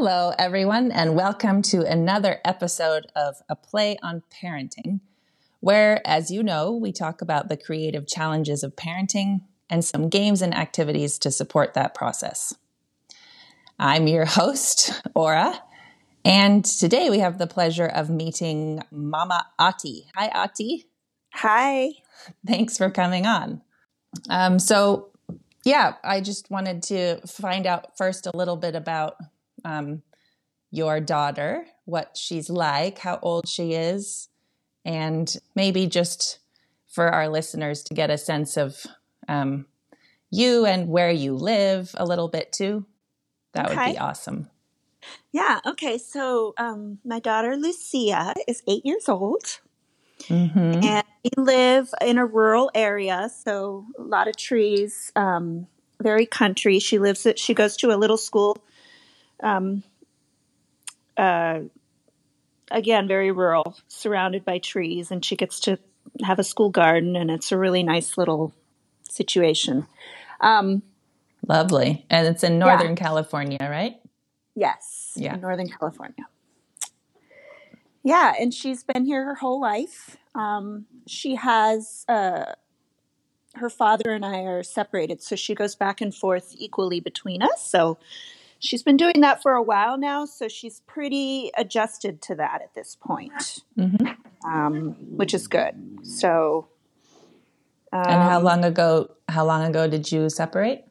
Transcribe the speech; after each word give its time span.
Hello, 0.00 0.32
everyone, 0.38 0.92
and 0.92 1.16
welcome 1.16 1.60
to 1.60 1.82
another 1.84 2.38
episode 2.44 3.08
of 3.16 3.42
A 3.48 3.56
Play 3.56 3.98
on 4.00 4.22
Parenting, 4.30 5.00
where, 5.58 6.00
as 6.06 6.30
you 6.30 6.44
know, 6.44 6.70
we 6.70 6.92
talk 6.92 7.20
about 7.20 7.48
the 7.48 7.56
creative 7.56 8.06
challenges 8.06 8.62
of 8.62 8.76
parenting 8.76 9.40
and 9.68 9.84
some 9.84 10.08
games 10.08 10.40
and 10.40 10.54
activities 10.54 11.18
to 11.18 11.32
support 11.32 11.74
that 11.74 11.96
process. 11.96 12.54
I'm 13.76 14.06
your 14.06 14.24
host, 14.24 14.92
Aura, 15.16 15.60
and 16.24 16.64
today 16.64 17.10
we 17.10 17.18
have 17.18 17.38
the 17.38 17.48
pleasure 17.48 17.88
of 17.88 18.08
meeting 18.08 18.84
Mama 18.92 19.46
Ati. 19.58 20.06
Hi, 20.14 20.28
Ati. 20.28 20.86
Hi. 21.34 21.90
Thanks 22.46 22.78
for 22.78 22.88
coming 22.88 23.26
on. 23.26 23.62
Um, 24.30 24.60
so, 24.60 25.10
yeah, 25.64 25.94
I 26.04 26.20
just 26.20 26.52
wanted 26.52 26.84
to 26.84 27.16
find 27.26 27.66
out 27.66 27.98
first 27.98 28.28
a 28.28 28.36
little 28.36 28.56
bit 28.56 28.76
about 28.76 29.16
um, 29.64 30.02
your 30.70 31.00
daughter, 31.00 31.66
what 31.84 32.16
she's 32.16 32.50
like, 32.50 32.98
how 32.98 33.18
old 33.22 33.48
she 33.48 33.72
is, 33.72 34.28
and 34.84 35.36
maybe 35.54 35.86
just 35.86 36.38
for 36.86 37.08
our 37.08 37.28
listeners 37.28 37.82
to 37.84 37.94
get 37.94 38.10
a 38.10 38.18
sense 38.18 38.56
of 38.56 38.86
um, 39.28 39.66
you 40.30 40.64
and 40.64 40.88
where 40.88 41.10
you 41.10 41.34
live 41.34 41.94
a 41.96 42.04
little 42.04 42.28
bit 42.28 42.52
too. 42.52 42.86
That 43.52 43.70
okay. 43.70 43.76
would 43.76 43.92
be 43.92 43.98
awesome. 43.98 44.50
Yeah. 45.32 45.60
Okay. 45.66 45.98
So 45.98 46.54
um, 46.58 46.98
my 47.04 47.20
daughter 47.20 47.56
Lucia 47.56 48.34
is 48.46 48.62
eight 48.66 48.84
years 48.84 49.08
old. 49.08 49.60
Mm-hmm. 50.24 50.84
And 50.84 51.04
we 51.24 51.30
live 51.36 51.90
in 52.02 52.18
a 52.18 52.26
rural 52.26 52.70
area, 52.74 53.30
so 53.44 53.86
a 53.98 54.02
lot 54.02 54.26
of 54.26 54.36
trees, 54.36 55.12
um, 55.14 55.68
very 56.02 56.26
country. 56.26 56.80
She 56.80 56.98
lives 56.98 57.24
at, 57.24 57.38
she 57.38 57.54
goes 57.54 57.76
to 57.78 57.92
a 57.92 57.96
little 57.96 58.16
school, 58.16 58.58
um, 59.42 59.82
uh, 61.16 61.60
again, 62.70 63.08
very 63.08 63.30
rural, 63.30 63.76
surrounded 63.88 64.44
by 64.44 64.58
trees, 64.58 65.10
and 65.10 65.24
she 65.24 65.36
gets 65.36 65.60
to 65.60 65.78
have 66.24 66.38
a 66.38 66.44
school 66.44 66.70
garden, 66.70 67.16
and 67.16 67.30
it's 67.30 67.52
a 67.52 67.58
really 67.58 67.82
nice 67.82 68.16
little 68.16 68.52
situation. 69.08 69.86
Um, 70.40 70.82
Lovely. 71.46 72.04
And 72.10 72.26
it's 72.26 72.44
in 72.44 72.58
Northern 72.58 72.90
yeah. 72.90 72.94
California, 72.96 73.58
right? 73.60 73.96
Yes. 74.54 75.12
Yeah. 75.16 75.36
Northern 75.36 75.68
California. 75.68 76.26
Yeah, 78.02 78.32
and 78.38 78.54
she's 78.54 78.84
been 78.84 79.04
here 79.04 79.24
her 79.24 79.34
whole 79.34 79.60
life. 79.60 80.16
Um, 80.34 80.86
she 81.06 81.34
has 81.34 82.04
uh, 82.08 82.52
her 83.54 83.70
father 83.70 84.12
and 84.12 84.24
I 84.24 84.40
are 84.42 84.62
separated, 84.62 85.22
so 85.22 85.36
she 85.36 85.54
goes 85.54 85.74
back 85.74 86.00
and 86.00 86.14
forth 86.14 86.54
equally 86.56 87.00
between 87.00 87.42
us. 87.42 87.68
So 87.68 87.98
she's 88.58 88.82
been 88.82 88.96
doing 88.96 89.20
that 89.20 89.42
for 89.42 89.52
a 89.52 89.62
while 89.62 89.98
now, 89.98 90.24
so 90.24 90.48
she's 90.48 90.80
pretty 90.86 91.50
adjusted 91.56 92.20
to 92.22 92.34
that 92.36 92.62
at 92.62 92.74
this 92.74 92.96
point, 92.96 93.62
mm-hmm. 93.78 94.06
um, 94.48 94.96
which 95.16 95.34
is 95.34 95.46
good. 95.46 95.74
So, 96.02 96.68
um, 97.92 98.02
and 98.02 98.22
how 98.22 98.38
um, 98.38 98.44
long 98.44 98.64
ago? 98.64 99.10
How 99.28 99.44
long 99.44 99.64
ago 99.64 99.88
did 99.88 100.10
you 100.10 100.28
separate? 100.30 100.84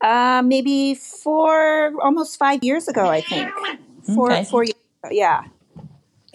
Uh, 0.00 0.42
maybe 0.44 0.94
four, 0.94 1.92
almost 2.02 2.38
five 2.38 2.62
years 2.62 2.86
ago, 2.86 3.06
I 3.06 3.22
think. 3.22 3.50
Four, 4.14 4.30
okay. 4.30 4.44
four 4.44 4.62
years 4.64 4.76
ago, 5.02 5.10
yeah. 5.10 5.44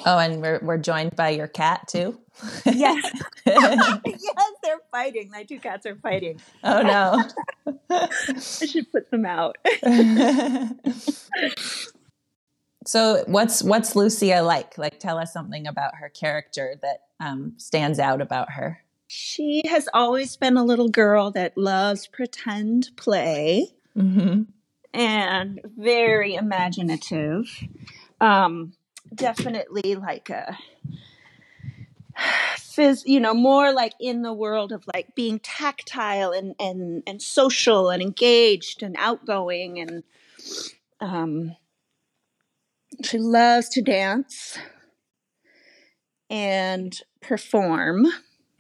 Oh, 0.06 0.18
and 0.18 0.42
we're 0.42 0.60
we're 0.62 0.78
joined 0.78 1.16
by 1.16 1.30
your 1.30 1.48
cat 1.48 1.88
too. 1.88 2.20
Yes, 2.66 3.12
yes, 3.46 4.52
they're 4.64 4.80
fighting. 4.92 5.30
My 5.32 5.44
two 5.44 5.60
cats 5.60 5.86
are 5.86 5.96
fighting. 5.96 6.40
Oh 6.64 6.82
no! 6.82 7.24
I 7.90 8.40
should 8.40 8.92
put 8.92 9.12
them 9.12 9.26
out. 9.26 9.58
so, 12.86 13.24
what's 13.28 13.64
what's 13.64 13.96
Lucia 13.96 14.42
like? 14.42 14.78
Like, 14.78 15.00
tell 15.00 15.18
us 15.18 15.34
something 15.34 15.68
about 15.68 15.96
her 15.96 16.10
character 16.10 16.76
that 16.82 17.02
um, 17.20 17.54
stands 17.58 18.00
out 18.00 18.22
about 18.22 18.52
her. 18.52 18.84
She 19.08 19.64
has 19.68 19.90
always 19.94 20.38
been 20.38 20.56
a 20.56 20.64
little 20.64 20.90
girl 20.90 21.32
that 21.32 21.58
loves 21.58 22.08
pretend 22.08 22.92
play 22.96 23.68
mm-hmm. 23.96 24.44
and 24.94 25.60
very 25.78 26.36
imaginative. 26.36 27.46
Um, 28.22 28.74
definitely 29.14 29.96
like 29.96 30.30
a 30.30 30.58
phys, 32.18 33.04
you 33.06 33.20
know, 33.20 33.34
more 33.34 33.74
like 33.74 33.94
in 34.00 34.22
the 34.22 34.34
world 34.34 34.72
of 34.72 34.84
like 34.94 35.16
being 35.16 35.40
tactile 35.40 36.32
and 36.32 36.56
and 36.60 37.04
and 37.06 37.22
social 37.22 37.90
and 37.90 38.02
engaged 38.02 38.84
and 38.84 38.96
outgoing 38.98 39.80
and 39.80 40.04
um, 41.00 41.56
she 43.04 43.18
loves 43.18 43.70
to 43.70 43.82
dance 43.82 44.58
and 46.30 47.02
perform 47.22 48.08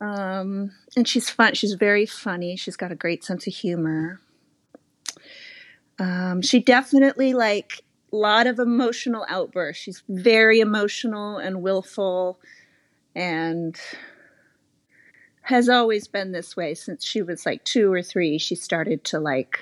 um, 0.00 0.70
and 0.96 1.06
she's 1.06 1.28
fun. 1.30 1.54
She's 1.54 1.74
very 1.74 2.06
funny. 2.06 2.56
She's 2.56 2.76
got 2.76 2.92
a 2.92 2.96
great 2.96 3.24
sense 3.24 3.46
of 3.46 3.54
humor. 3.54 4.20
Um, 5.98 6.42
she 6.42 6.60
definitely 6.60 7.34
like 7.34 7.82
lot 8.12 8.46
of 8.46 8.58
emotional 8.58 9.26
outbursts. 9.28 9.82
She's 9.82 10.02
very 10.08 10.60
emotional 10.60 11.38
and 11.38 11.62
willful, 11.62 12.38
and 13.14 13.78
has 15.42 15.68
always 15.68 16.06
been 16.06 16.32
this 16.32 16.56
way 16.56 16.74
since 16.74 17.04
she 17.04 17.20
was 17.22 17.44
like 17.44 17.64
two 17.64 17.92
or 17.92 18.02
three. 18.02 18.38
She 18.38 18.54
started 18.54 19.04
to 19.04 19.18
like 19.18 19.58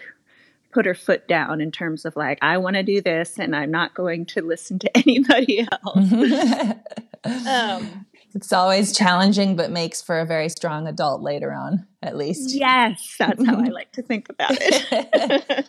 put 0.73 0.87
her 0.87 0.95
foot 0.95 1.27
down 1.27 1.61
in 1.61 1.73
terms 1.73 2.05
of 2.05 2.15
like 2.17 2.39
I 2.43 2.59
want 2.59 2.77
to 2.77 2.83
do 2.83 3.01
this 3.01 3.39
and 3.39 3.57
I'm 3.57 3.71
not 3.71 3.95
going 3.95 4.27
to 4.27 4.43
listen 4.43 4.79
to 4.81 4.97
anybody 4.97 5.67
else. 5.71 6.77
um, 7.47 8.07
it's 8.35 8.53
always 8.53 8.97
challenging, 8.97 9.57
but 9.57 9.71
makes 9.71 10.01
for 10.01 10.21
a 10.21 10.25
very 10.25 10.49
strong 10.49 10.87
adult 10.87 11.23
later 11.23 11.53
on, 11.53 11.87
at 12.03 12.17
least. 12.17 12.55
Yes, 12.55 13.17
that's 13.19 13.45
how 13.45 13.57
I 13.57 13.65
like 13.69 13.93
to 13.93 14.03
think 14.03 14.29
about 14.29 14.53
it. 14.53 15.69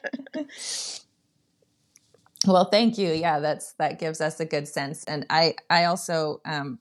Well, 2.47 2.65
thank 2.65 2.97
you. 2.97 3.11
Yeah, 3.11 3.39
that's 3.39 3.73
that 3.73 3.99
gives 3.99 4.21
us 4.21 4.39
a 4.39 4.45
good 4.45 4.67
sense. 4.67 5.03
And 5.05 5.25
I, 5.29 5.55
I 5.69 5.85
also, 5.85 6.41
um, 6.45 6.79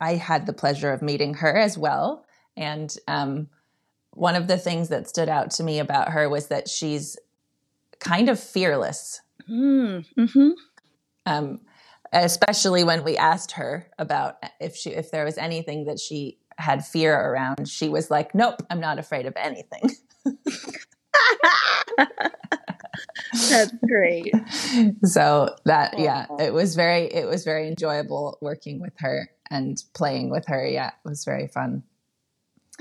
I 0.00 0.14
had 0.14 0.46
the 0.46 0.52
pleasure 0.52 0.92
of 0.92 1.02
meeting 1.02 1.34
her 1.34 1.56
as 1.56 1.78
well. 1.78 2.24
And 2.56 2.94
um, 3.08 3.48
one 4.12 4.36
of 4.36 4.46
the 4.46 4.58
things 4.58 4.90
that 4.90 5.08
stood 5.08 5.28
out 5.28 5.50
to 5.52 5.62
me 5.62 5.78
about 5.78 6.10
her 6.10 6.28
was 6.28 6.48
that 6.48 6.68
she's 6.68 7.16
kind 8.00 8.28
of 8.28 8.38
fearless. 8.38 9.20
Mm, 9.50 10.04
hmm 10.30 10.50
um, 11.26 11.60
especially 12.12 12.84
when 12.84 13.04
we 13.04 13.16
asked 13.16 13.52
her 13.52 13.86
about 13.98 14.36
if 14.60 14.76
she 14.76 14.90
if 14.90 15.10
there 15.10 15.24
was 15.24 15.38
anything 15.38 15.86
that 15.86 15.98
she 15.98 16.38
had 16.58 16.84
fear 16.84 17.14
around 17.18 17.68
she 17.68 17.88
was 17.88 18.10
like 18.10 18.34
nope 18.34 18.62
i'm 18.70 18.80
not 18.80 18.98
afraid 18.98 19.24
of 19.26 19.32
anything 19.36 19.90
that's 23.50 23.72
great 23.86 24.34
so 25.04 25.54
that 25.64 25.98
yeah 25.98 26.26
it 26.38 26.52
was 26.52 26.74
very 26.74 27.04
it 27.04 27.26
was 27.26 27.44
very 27.44 27.68
enjoyable 27.68 28.38
working 28.40 28.80
with 28.80 28.92
her 28.98 29.30
and 29.50 29.84
playing 29.94 30.30
with 30.30 30.46
her 30.46 30.66
yeah 30.66 30.88
it 30.88 31.08
was 31.08 31.24
very 31.24 31.48
fun 31.48 31.82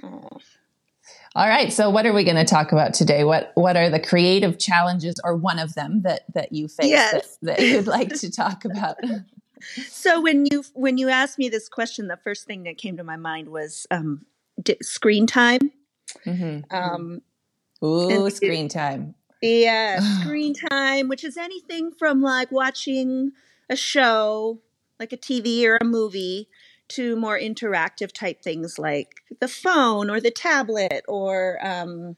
all 0.03 1.47
right 1.47 1.71
so 1.71 1.89
what 1.89 2.05
are 2.05 2.13
we 2.13 2.23
going 2.23 2.35
to 2.35 2.45
talk 2.45 2.71
about 2.71 2.93
today 2.93 3.23
what 3.23 3.51
what 3.55 3.77
are 3.77 3.89
the 3.89 3.99
creative 3.99 4.59
challenges 4.59 5.15
or 5.23 5.35
one 5.35 5.59
of 5.59 5.73
them 5.75 6.01
that 6.01 6.23
that 6.33 6.51
you 6.51 6.67
face 6.67 6.87
yes. 6.87 7.37
that, 7.41 7.57
that 7.57 7.65
you'd 7.65 7.87
like 7.87 8.13
to 8.13 8.31
talk 8.35 8.65
about 8.65 8.97
so 9.87 10.21
when 10.21 10.45
you 10.45 10.63
when 10.73 10.97
you 10.97 11.09
asked 11.09 11.37
me 11.37 11.49
this 11.49 11.69
question, 11.69 12.07
the 12.07 12.17
first 12.17 12.45
thing 12.45 12.63
that 12.63 12.77
came 12.77 12.97
to 12.97 13.03
my 13.03 13.17
mind 13.17 13.49
was 13.49 13.87
um, 13.91 14.25
d- 14.61 14.77
screen 14.81 15.27
time. 15.27 15.71
Mm-hmm. 16.25 16.75
Um, 16.75 17.21
Ooh, 17.83 18.29
screen 18.29 18.69
time. 18.69 19.15
Yeah, 19.41 19.99
screen 20.21 20.53
time, 20.53 21.07
which 21.07 21.23
is 21.23 21.37
anything 21.37 21.91
from 21.91 22.21
like 22.21 22.51
watching 22.51 23.31
a 23.69 23.75
show, 23.75 24.59
like 24.99 25.13
a 25.13 25.17
TV 25.17 25.65
or 25.65 25.77
a 25.81 25.85
movie, 25.85 26.47
to 26.89 27.15
more 27.15 27.39
interactive 27.39 28.11
type 28.11 28.41
things 28.41 28.77
like 28.77 29.23
the 29.39 29.47
phone 29.47 30.09
or 30.09 30.19
the 30.19 30.31
tablet 30.31 31.03
or 31.07 31.57
um, 31.65 32.17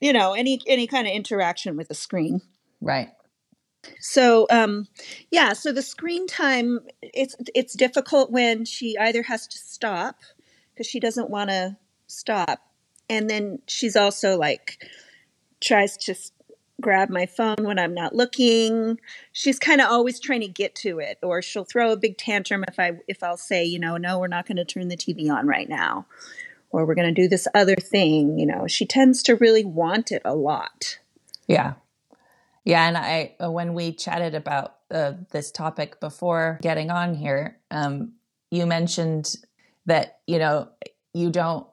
you 0.00 0.12
know 0.12 0.32
any 0.32 0.60
any 0.66 0.86
kind 0.86 1.06
of 1.06 1.12
interaction 1.12 1.76
with 1.76 1.88
the 1.88 1.94
screen. 1.94 2.40
Right. 2.80 3.10
So 4.00 4.46
um, 4.50 4.88
yeah, 5.30 5.52
so 5.52 5.72
the 5.72 5.82
screen 5.82 6.26
time 6.26 6.80
it's 7.02 7.36
it's 7.54 7.74
difficult 7.74 8.30
when 8.30 8.64
she 8.64 8.96
either 8.98 9.22
has 9.22 9.46
to 9.46 9.58
stop 9.58 10.16
because 10.72 10.86
she 10.86 11.00
doesn't 11.00 11.30
want 11.30 11.50
to 11.50 11.76
stop, 12.06 12.60
and 13.08 13.28
then 13.28 13.60
she's 13.66 13.96
also 13.96 14.38
like 14.38 14.86
tries 15.60 15.96
to 15.98 16.14
grab 16.80 17.10
my 17.10 17.26
phone 17.26 17.56
when 17.60 17.78
I'm 17.78 17.94
not 17.94 18.14
looking. 18.14 18.98
She's 19.32 19.58
kind 19.58 19.80
of 19.80 19.88
always 19.90 20.18
trying 20.18 20.40
to 20.40 20.48
get 20.48 20.74
to 20.76 20.98
it, 20.98 21.18
or 21.22 21.42
she'll 21.42 21.64
throw 21.64 21.92
a 21.92 21.96
big 21.96 22.16
tantrum 22.16 22.64
if 22.68 22.78
I 22.78 22.92
if 23.08 23.22
I'll 23.22 23.36
say, 23.36 23.64
you 23.64 23.78
know, 23.78 23.96
no, 23.96 24.18
we're 24.18 24.28
not 24.28 24.46
going 24.46 24.56
to 24.56 24.64
turn 24.64 24.88
the 24.88 24.96
TV 24.96 25.30
on 25.30 25.46
right 25.46 25.68
now, 25.68 26.06
or 26.70 26.86
we're 26.86 26.94
going 26.94 27.14
to 27.14 27.22
do 27.22 27.28
this 27.28 27.46
other 27.54 27.76
thing. 27.76 28.38
You 28.38 28.46
know, 28.46 28.66
she 28.66 28.86
tends 28.86 29.22
to 29.24 29.36
really 29.36 29.64
want 29.64 30.10
it 30.10 30.22
a 30.24 30.34
lot. 30.34 30.98
Yeah. 31.46 31.74
Yeah. 32.64 32.86
And 32.86 32.96
I, 32.96 33.34
uh, 33.42 33.50
when 33.50 33.74
we 33.74 33.92
chatted 33.92 34.36
about 34.36 34.76
uh, 34.90 35.14
this 35.32 35.50
topic 35.50 35.98
before 35.98 36.60
getting 36.62 36.90
on 36.90 37.14
here, 37.14 37.58
um, 37.72 38.12
you 38.52 38.66
mentioned 38.66 39.34
that, 39.86 40.20
you 40.28 40.38
know, 40.38 40.68
you 41.12 41.30
don't, 41.30 41.66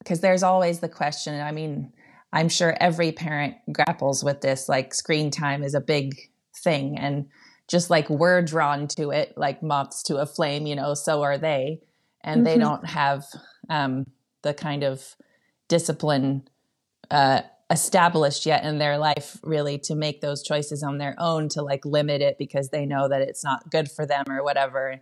because 0.00 0.20
there's 0.20 0.42
always 0.42 0.80
the 0.80 0.88
question. 0.90 1.40
I 1.40 1.52
mean, 1.52 1.93
I'm 2.34 2.48
sure 2.48 2.76
every 2.80 3.12
parent 3.12 3.54
grapples 3.72 4.24
with 4.24 4.40
this, 4.40 4.68
like 4.68 4.92
screen 4.92 5.30
time 5.30 5.62
is 5.62 5.74
a 5.74 5.80
big 5.80 6.16
thing. 6.64 6.98
And 6.98 7.28
just 7.68 7.90
like 7.90 8.10
we're 8.10 8.42
drawn 8.42 8.88
to 8.88 9.10
it, 9.10 9.34
like 9.36 9.62
moths 9.62 10.02
to 10.04 10.16
a 10.16 10.26
flame, 10.26 10.66
you 10.66 10.74
know, 10.74 10.94
so 10.94 11.22
are 11.22 11.38
they. 11.38 11.80
And 12.24 12.38
mm-hmm. 12.38 12.44
they 12.44 12.58
don't 12.58 12.84
have 12.86 13.24
um, 13.70 14.06
the 14.42 14.52
kind 14.52 14.82
of 14.82 15.14
discipline 15.68 16.48
uh, 17.08 17.42
established 17.70 18.46
yet 18.46 18.64
in 18.64 18.78
their 18.78 18.98
life 18.98 19.38
really 19.44 19.78
to 19.78 19.94
make 19.94 20.20
those 20.20 20.42
choices 20.42 20.82
on 20.82 20.98
their 20.98 21.14
own 21.18 21.48
to 21.50 21.62
like 21.62 21.84
limit 21.84 22.20
it 22.20 22.36
because 22.36 22.70
they 22.70 22.84
know 22.84 23.08
that 23.08 23.22
it's 23.22 23.44
not 23.44 23.70
good 23.70 23.88
for 23.88 24.04
them 24.04 24.24
or 24.28 24.42
whatever 24.42 25.00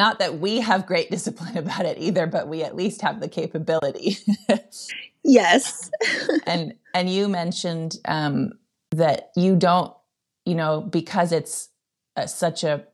not 0.00 0.18
that 0.18 0.38
we 0.38 0.60
have 0.60 0.86
great 0.86 1.10
discipline 1.16 1.56
about 1.56 1.84
it 1.84 1.98
either 1.98 2.26
but 2.26 2.48
we 2.48 2.62
at 2.62 2.74
least 2.74 3.02
have 3.02 3.20
the 3.20 3.28
capability. 3.28 4.16
Yes. 5.22 5.90
And 6.46 6.74
and 6.94 7.08
you 7.10 7.28
mentioned 7.28 7.98
um 8.06 8.52
that 8.92 9.30
you 9.36 9.54
don't 9.54 9.94
you 10.46 10.54
know 10.54 10.80
because 10.80 11.30
it's 11.32 11.68
a, 12.16 12.26
such 12.26 12.64
a 12.64 12.84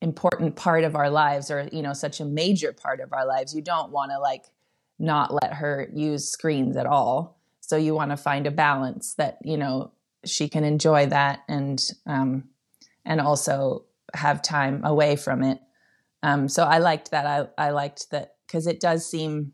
important 0.00 0.56
part 0.56 0.84
of 0.84 0.94
our 0.94 1.10
lives 1.10 1.50
or 1.50 1.68
you 1.72 1.82
know 1.82 1.92
such 1.92 2.20
a 2.20 2.24
major 2.24 2.72
part 2.72 3.00
of 3.00 3.12
our 3.12 3.26
lives 3.26 3.54
you 3.54 3.60
don't 3.60 3.90
want 3.90 4.10
to 4.12 4.18
like 4.18 4.44
not 5.00 5.32
let 5.42 5.54
her 5.54 5.88
use 5.92 6.30
screens 6.30 6.76
at 6.76 6.86
all. 6.86 7.40
So 7.60 7.76
you 7.76 7.94
want 7.94 8.10
to 8.10 8.16
find 8.16 8.46
a 8.46 8.50
balance 8.50 9.14
that 9.14 9.38
you 9.42 9.56
know 9.56 9.92
she 10.24 10.48
can 10.48 10.62
enjoy 10.62 11.06
that 11.06 11.40
and 11.48 11.82
um, 12.06 12.44
and 13.04 13.20
also 13.20 13.86
have 14.14 14.42
time 14.42 14.84
away 14.84 15.16
from 15.16 15.42
it. 15.42 15.58
Um, 16.22 16.48
so 16.48 16.64
I 16.64 16.78
liked 16.78 17.10
that. 17.10 17.26
I 17.26 17.66
I 17.66 17.70
liked 17.70 18.10
that 18.10 18.34
because 18.46 18.66
it 18.66 18.80
does 18.80 19.08
seem 19.08 19.52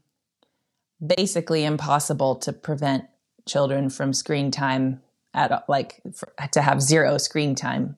basically 1.04 1.64
impossible 1.64 2.36
to 2.36 2.52
prevent 2.52 3.04
children 3.46 3.90
from 3.90 4.12
screen 4.12 4.50
time 4.50 5.00
at 5.34 5.68
like 5.68 6.00
for, 6.14 6.32
to 6.52 6.62
have 6.62 6.80
zero 6.82 7.18
screen 7.18 7.54
time. 7.54 7.96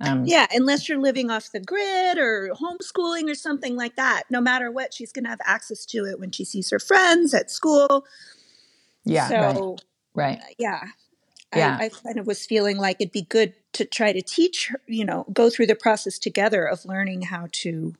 Um, 0.00 0.24
yeah, 0.24 0.46
unless 0.52 0.88
you're 0.88 1.00
living 1.00 1.30
off 1.30 1.52
the 1.52 1.60
grid 1.60 2.18
or 2.18 2.50
homeschooling 2.60 3.30
or 3.30 3.34
something 3.34 3.76
like 3.76 3.96
that. 3.96 4.24
No 4.28 4.40
matter 4.40 4.70
what, 4.70 4.92
she's 4.92 5.12
going 5.12 5.24
to 5.24 5.30
have 5.30 5.40
access 5.44 5.86
to 5.86 6.04
it 6.04 6.18
when 6.18 6.30
she 6.30 6.44
sees 6.44 6.70
her 6.70 6.80
friends 6.80 7.32
at 7.32 7.50
school. 7.50 8.04
Yeah. 9.04 9.28
So, 9.28 9.76
right. 10.14 10.38
right. 10.38 10.38
Uh, 10.38 10.54
yeah. 10.58 10.80
Yeah. 11.56 11.76
I, 11.80 11.84
I 11.84 11.88
kind 11.88 12.18
of 12.18 12.26
was 12.26 12.44
feeling 12.44 12.76
like 12.76 12.96
it'd 13.00 13.12
be 13.12 13.22
good 13.22 13.54
to 13.74 13.84
try 13.84 14.12
to 14.12 14.22
teach 14.22 14.68
her, 14.68 14.80
you 14.86 15.04
know, 15.04 15.26
go 15.32 15.50
through 15.50 15.66
the 15.66 15.74
process 15.74 16.18
together 16.18 16.64
of 16.64 16.84
learning 16.84 17.22
how 17.22 17.48
to 17.52 17.94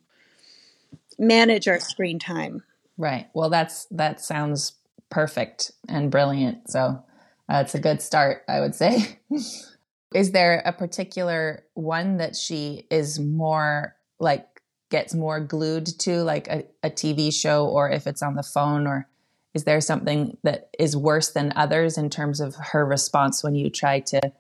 manage 1.19 1.69
our 1.69 1.81
screen 1.81 2.19
time. 2.19 2.63
Right. 2.97 3.29
Well, 3.35 3.51
that's 3.51 3.87
that 3.91 4.21
sounds 4.21 4.73
perfect 5.11 5.73
and 5.89 6.11
brilliant. 6.11 6.71
So 6.71 7.03
uh, 7.49 7.63
it's 7.65 7.75
a 7.75 7.81
good 7.81 8.01
start, 8.01 8.43
I 8.49 8.61
would 8.61 8.75
say. 8.75 9.19
is 10.15 10.31
there 10.33 10.63
a 10.65 10.73
particular 10.73 11.65
one 11.75 12.19
that 12.19 12.37
she 12.37 12.87
is 12.91 13.19
more 13.19 13.97
like 14.21 14.47
gets 14.91 15.13
more 15.13 15.41
glued 15.41 15.87
to, 15.99 16.23
like 16.23 16.47
a, 16.49 16.65
a 16.83 16.91
TV 16.91 17.33
show, 17.33 17.67
or 17.67 17.91
if 17.91 18.07
it's 18.07 18.23
on 18.23 18.37
the 18.37 18.43
phone, 18.43 18.87
or 18.87 19.09
is 19.55 19.65
there 19.65 19.81
something 19.81 20.37
that 20.43 20.69
is 20.79 20.97
worse 20.97 21.31
than 21.31 21.53
others 21.57 21.97
in 21.97 22.11
terms 22.11 22.41
of 22.41 22.57
her 22.57 22.85
response 22.85 23.43
when 23.43 23.55
you 23.55 23.71
try 23.71 24.01
to 24.01 24.33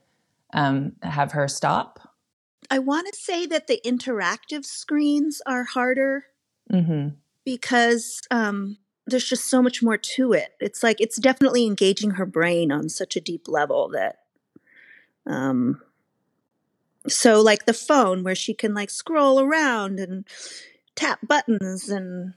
um, 0.53 0.93
have 1.03 1.33
her 1.33 1.47
stop? 1.47 2.01
I 2.71 2.81
want 2.81 3.13
to 3.13 3.19
say 3.19 3.47
that 3.47 3.69
the 3.69 3.81
interactive 3.85 4.65
screens 4.65 5.41
are 5.47 5.65
harder 5.65 6.25
mm-hmm. 6.73 7.11
because 7.45 8.21
um, 8.31 8.79
there's 9.07 9.29
just 9.29 9.47
so 9.47 9.63
much 9.63 9.83
more 9.83 9.99
to 9.99 10.33
it. 10.33 10.55
It's 10.61 10.83
like 10.83 11.01
it's 11.01 11.21
definitely 11.21 11.67
engaging 11.67 12.13
her 12.13 12.27
brain 12.27 12.73
on 12.73 12.89
such 12.89 13.17
a 13.17 13.21
deep 13.21 13.47
level 13.47 13.91
that. 13.91 14.17
Um, 15.27 15.81
so, 17.07 17.41
like 17.41 17.67
the 17.67 17.75
phone, 17.75 18.25
where 18.25 18.35
she 18.35 18.55
can 18.55 18.75
like 18.75 18.91
scroll 18.91 19.41
around 19.41 20.01
and 20.01 20.25
tap 20.95 21.21
buttons 21.27 21.89
and 21.89 22.35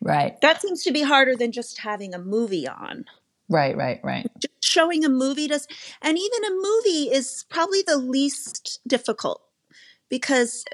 Right. 0.00 0.40
That 0.40 0.62
seems 0.62 0.82
to 0.84 0.92
be 0.92 1.02
harder 1.02 1.36
than 1.36 1.52
just 1.52 1.78
having 1.78 2.14
a 2.14 2.18
movie 2.18 2.68
on. 2.68 3.04
Right, 3.48 3.76
right, 3.76 4.00
right. 4.04 4.30
Just 4.38 4.62
showing 4.62 5.04
a 5.04 5.08
movie 5.08 5.48
does, 5.48 5.66
and 6.02 6.18
even 6.18 6.44
a 6.44 6.50
movie 6.50 7.10
is 7.10 7.46
probably 7.48 7.82
the 7.82 7.96
least 7.96 8.80
difficult 8.86 9.42
because 10.08 10.64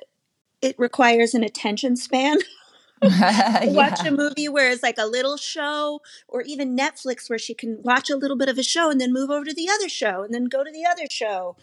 it 0.61 0.75
requires 0.79 1.35
an 1.35 1.45
attention 1.45 1.97
span. 1.97 2.39
yeah. 3.03 3.67
Watch 3.71 4.05
a 4.05 4.11
movie 4.11 4.49
where 4.49 4.71
it's 4.71 4.83
like 4.83 4.99
a 4.99 5.07
little 5.07 5.37
show, 5.37 6.01
or 6.27 6.43
even 6.43 6.77
Netflix 6.77 7.31
where 7.31 7.39
she 7.39 7.55
can 7.55 7.79
watch 7.83 8.11
a 8.11 8.17
little 8.17 8.37
bit 8.37 8.49
of 8.49 8.59
a 8.59 8.63
show 8.63 8.91
and 8.91 9.01
then 9.01 9.13
move 9.13 9.31
over 9.31 9.45
to 9.45 9.55
the 9.55 9.69
other 9.69 9.89
show 9.89 10.23
and 10.23 10.35
then 10.35 10.47
go 10.47 10.65
to 10.65 10.73
the 10.73 10.85
other 10.85 11.07
show 11.11 11.57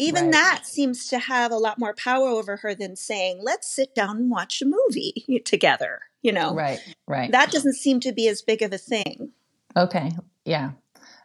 even 0.00 0.24
right. 0.24 0.32
that 0.32 0.62
seems 0.64 1.08
to 1.08 1.18
have 1.18 1.52
a 1.52 1.58
lot 1.58 1.78
more 1.78 1.94
power 1.94 2.28
over 2.28 2.56
her 2.56 2.74
than 2.74 2.96
saying 2.96 3.38
let's 3.42 3.70
sit 3.70 3.94
down 3.94 4.16
and 4.16 4.30
watch 4.30 4.62
a 4.62 4.64
movie 4.64 5.42
together 5.44 6.00
you 6.22 6.32
know? 6.32 6.54
Right 6.54 6.80
right. 7.06 7.30
That 7.30 7.50
doesn't 7.50 7.74
seem 7.74 8.00
to 8.00 8.12
be 8.12 8.28
as 8.28 8.42
big 8.42 8.62
of 8.62 8.72
a 8.72 8.78
thing. 8.78 9.32
Okay 9.76 10.12
yeah. 10.44 10.72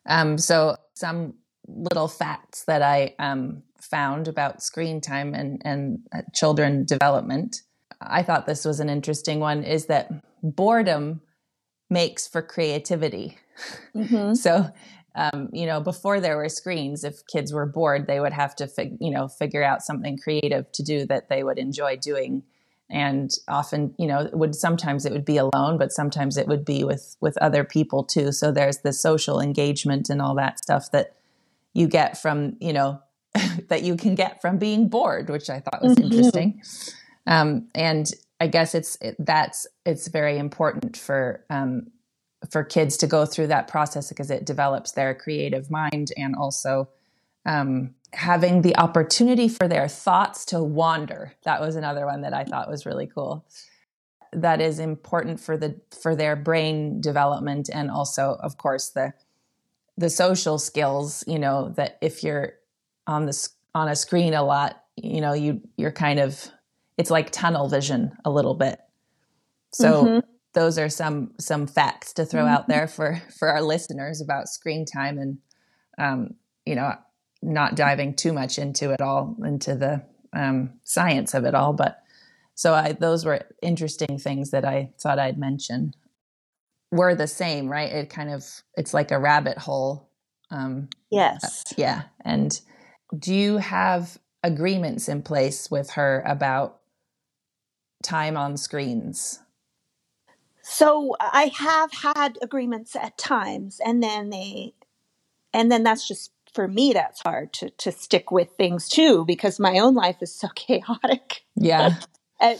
Um 0.05 0.37
so 0.37 0.75
some 0.93 1.35
little 1.67 2.07
facts 2.07 2.63
that 2.65 2.81
i 2.81 3.15
um 3.19 3.63
found 3.81 4.27
about 4.27 4.63
screen 4.63 5.01
time 5.01 5.33
and 5.33 5.61
and 5.63 5.99
uh, 6.13 6.21
children 6.33 6.85
development. 6.85 7.61
I 8.01 8.23
thought 8.23 8.45
this 8.45 8.65
was 8.65 8.79
an 8.79 8.89
interesting 8.89 9.39
one 9.39 9.63
is 9.63 9.85
that 9.85 10.11
boredom 10.43 11.21
makes 11.89 12.27
for 12.27 12.41
creativity. 12.41 13.37
Mm-hmm. 13.95 14.33
so 14.45 14.69
um, 15.15 15.49
you 15.53 15.65
know, 15.65 15.79
before 15.79 16.19
there 16.19 16.35
were 16.35 16.49
screens, 16.49 17.05
if 17.05 17.25
kids 17.25 17.53
were 17.53 17.65
bored, 17.65 18.05
they 18.05 18.19
would 18.19 18.33
have 18.33 18.53
to, 18.57 18.67
fig- 18.67 18.97
you 18.99 19.11
know, 19.11 19.29
figure 19.29 19.63
out 19.63 19.81
something 19.81 20.17
creative 20.17 20.69
to 20.73 20.83
do 20.83 21.05
that 21.05 21.29
they 21.29 21.41
would 21.41 21.57
enjoy 21.57 21.95
doing. 21.95 22.43
And 22.89 23.31
often, 23.47 23.95
you 23.97 24.07
know, 24.07 24.29
would 24.31 24.53
sometimes 24.53 25.05
it 25.05 25.11
would 25.11 25.25
be 25.25 25.37
alone, 25.37 25.77
but 25.77 25.91
sometimes 25.91 26.37
it 26.37 26.47
would 26.47 26.63
be 26.63 26.83
with 26.83 27.15
with 27.19 27.37
other 27.37 27.63
people 27.63 28.03
too. 28.03 28.31
So 28.31 28.51
there's 28.51 28.79
the 28.79 28.93
social 28.93 29.39
engagement 29.39 30.09
and 30.09 30.21
all 30.21 30.35
that 30.35 30.59
stuff 30.59 30.91
that 30.91 31.15
you 31.73 31.87
get 31.87 32.17
from, 32.17 32.57
you 32.59 32.73
know, 32.73 33.01
that 33.69 33.83
you 33.83 33.95
can 33.95 34.15
get 34.15 34.41
from 34.41 34.57
being 34.57 34.87
bored, 34.87 35.29
which 35.29 35.49
I 35.49 35.59
thought 35.59 35.81
was 35.81 35.95
mm-hmm. 35.95 36.11
interesting. 36.11 36.61
Um, 37.27 37.67
and 37.73 38.11
I 38.39 38.47
guess 38.47 38.75
it's 38.75 38.97
it, 39.01 39.15
that's 39.19 39.65
it's 39.85 40.07
very 40.07 40.37
important 40.37 40.97
for 40.97 41.43
um, 41.49 41.87
for 42.51 42.63
kids 42.63 42.97
to 42.97 43.07
go 43.07 43.25
through 43.25 43.47
that 43.47 43.67
process 43.67 44.09
because 44.09 44.29
it 44.29 44.45
develops 44.45 44.91
their 44.91 45.15
creative 45.15 45.71
mind 45.71 46.09
and 46.17 46.35
also 46.35 46.89
um, 47.45 47.93
having 48.13 48.61
the 48.61 48.75
opportunity 48.77 49.47
for 49.47 49.67
their 49.67 49.87
thoughts 49.87 50.45
to 50.45 50.63
wander. 50.63 51.33
That 51.43 51.61
was 51.61 51.75
another 51.75 52.05
one 52.05 52.21
that 52.21 52.33
I 52.33 52.43
thought 52.43 52.69
was 52.69 52.85
really 52.85 53.07
cool. 53.07 53.45
That 54.33 54.61
is 54.61 54.79
important 54.79 55.39
for 55.39 55.57
the 55.57 55.79
for 56.01 56.15
their 56.15 56.35
brain 56.35 57.01
development 57.01 57.69
and 57.71 57.89
also, 57.89 58.37
of 58.41 58.57
course, 58.57 58.89
the 58.89 59.13
the 59.97 60.09
social 60.09 60.57
skills. 60.57 61.23
You 61.27 61.39
know 61.39 61.69
that 61.77 61.97
if 62.01 62.23
you're 62.23 62.53
on 63.07 63.25
the 63.25 63.49
on 63.73 63.87
a 63.87 63.95
screen 63.95 64.33
a 64.33 64.43
lot, 64.43 64.83
you 64.95 65.21
know 65.21 65.33
you 65.33 65.61
you're 65.77 65.91
kind 65.91 66.19
of 66.19 66.49
it's 66.97 67.11
like 67.11 67.31
tunnel 67.31 67.69
vision 67.69 68.17
a 68.25 68.31
little 68.31 68.55
bit. 68.55 68.79
So. 69.71 70.03
Mm-hmm 70.03 70.19
those 70.55 70.79
are 70.79 70.87
some 70.87 71.31
some 71.37 71.67
facts 71.67 72.13
to 72.13 72.25
throw 72.25 72.45
out 72.45 72.61
mm-hmm. 72.61 72.71
there 72.71 72.87
for 72.87 73.21
for 73.37 73.49
our 73.49 73.61
listeners 73.61 74.21
about 74.21 74.47
screen 74.47 74.85
time 74.85 75.17
and 75.17 75.37
um, 75.97 76.33
you 76.65 76.75
know 76.75 76.93
not 77.45 77.75
diving 77.75 78.15
too 78.15 78.33
much 78.33 78.57
into 78.57 78.91
it 78.91 79.01
all 79.01 79.35
into 79.43 79.75
the 79.75 80.03
um, 80.33 80.71
science 80.83 81.33
of 81.33 81.45
it 81.45 81.55
all 81.55 81.73
but 81.73 82.01
so 82.55 82.73
I, 82.73 82.93
those 82.93 83.25
were 83.25 83.45
interesting 83.61 84.17
things 84.17 84.51
that 84.51 84.65
i 84.65 84.91
thought 84.99 85.19
i'd 85.19 85.37
mention. 85.37 85.93
We're 86.91 87.15
the 87.15 87.27
same 87.27 87.67
right? 87.67 87.91
It 87.91 88.09
kind 88.09 88.29
of 88.29 88.45
it's 88.77 88.93
like 88.93 89.11
a 89.11 89.19
rabbit 89.19 89.57
hole 89.57 90.09
um, 90.51 90.89
yes. 91.09 91.43
uh, 91.43 91.75
yeah 91.77 92.03
and 92.23 92.59
do 93.17 93.33
you 93.33 93.57
have 93.57 94.17
agreements 94.43 95.09
in 95.09 95.23
place 95.23 95.71
with 95.71 95.89
her 95.91 96.23
about 96.25 96.79
time 98.03 98.37
on 98.37 98.55
screens? 98.55 99.39
So 100.61 101.15
I 101.19 101.51
have 101.55 101.91
had 101.91 102.37
agreements 102.41 102.95
at 102.95 103.17
times, 103.17 103.79
and 103.85 104.01
then 104.01 104.29
they, 104.29 104.73
and 105.53 105.71
then 105.71 105.83
that's 105.83 106.07
just 106.07 106.31
for 106.55 106.67
me. 106.67 106.93
That's 106.93 107.21
hard 107.21 107.53
to 107.53 107.69
to 107.69 107.91
stick 107.91 108.31
with 108.31 108.51
things 108.51 108.89
too 108.89 109.25
because 109.25 109.59
my 109.59 109.77
own 109.77 109.93
life 109.93 110.17
is 110.21 110.33
so 110.33 110.47
chaotic. 110.55 111.43
Yeah. 111.55 111.97